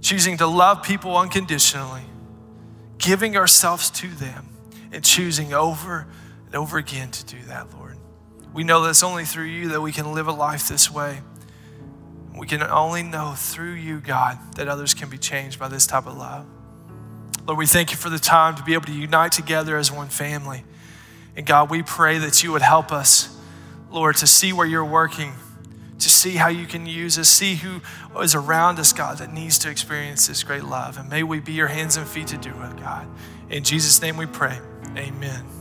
Choosing 0.00 0.38
to 0.38 0.48
love 0.48 0.82
people 0.82 1.16
unconditionally, 1.16 2.02
giving 2.98 3.36
ourselves 3.36 3.90
to 3.90 4.08
them, 4.08 4.48
and 4.90 5.04
choosing 5.04 5.54
over 5.54 6.08
and 6.46 6.54
over 6.54 6.78
again 6.78 7.10
to 7.10 7.24
do 7.24 7.42
that, 7.48 7.72
Lord. 7.74 7.98
We 8.52 8.64
know 8.64 8.82
that 8.82 8.90
it's 8.90 9.02
only 9.02 9.24
through 9.24 9.44
you 9.44 9.68
that 9.68 9.80
we 9.80 9.92
can 9.92 10.14
live 10.14 10.28
a 10.28 10.32
life 10.32 10.68
this 10.68 10.90
way. 10.90 11.20
We 12.38 12.46
can 12.46 12.62
only 12.62 13.02
know 13.02 13.34
through 13.36 13.74
you, 13.74 14.00
God, 14.00 14.38
that 14.56 14.68
others 14.68 14.94
can 14.94 15.08
be 15.08 15.18
changed 15.18 15.58
by 15.58 15.68
this 15.68 15.86
type 15.86 16.06
of 16.06 16.16
love. 16.16 16.46
Lord, 17.46 17.58
we 17.58 17.66
thank 17.66 17.90
you 17.90 17.96
for 17.96 18.10
the 18.10 18.18
time 18.18 18.56
to 18.56 18.62
be 18.62 18.74
able 18.74 18.86
to 18.86 18.92
unite 18.92 19.32
together 19.32 19.76
as 19.76 19.92
one 19.92 20.08
family. 20.08 20.64
And 21.36 21.46
God, 21.46 21.70
we 21.70 21.82
pray 21.82 22.18
that 22.18 22.42
you 22.42 22.52
would 22.52 22.62
help 22.62 22.92
us, 22.92 23.38
Lord, 23.90 24.16
to 24.16 24.26
see 24.26 24.52
where 24.52 24.66
you're 24.66 24.84
working, 24.84 25.32
to 25.98 26.08
see 26.08 26.32
how 26.32 26.48
you 26.48 26.66
can 26.66 26.86
use 26.86 27.18
us, 27.18 27.28
see 27.28 27.54
who 27.54 27.80
is 28.20 28.34
around 28.34 28.78
us, 28.78 28.92
God, 28.92 29.18
that 29.18 29.32
needs 29.32 29.58
to 29.60 29.70
experience 29.70 30.26
this 30.26 30.42
great 30.42 30.64
love. 30.64 30.98
And 30.98 31.08
may 31.08 31.22
we 31.22 31.40
be 31.40 31.52
your 31.52 31.68
hands 31.68 31.96
and 31.96 32.06
feet 32.06 32.28
to 32.28 32.38
do 32.38 32.50
it, 32.50 32.76
God. 32.78 33.06
In 33.48 33.62
Jesus' 33.62 34.02
name 34.02 34.16
we 34.16 34.26
pray. 34.26 34.58
Amen. 34.96 35.55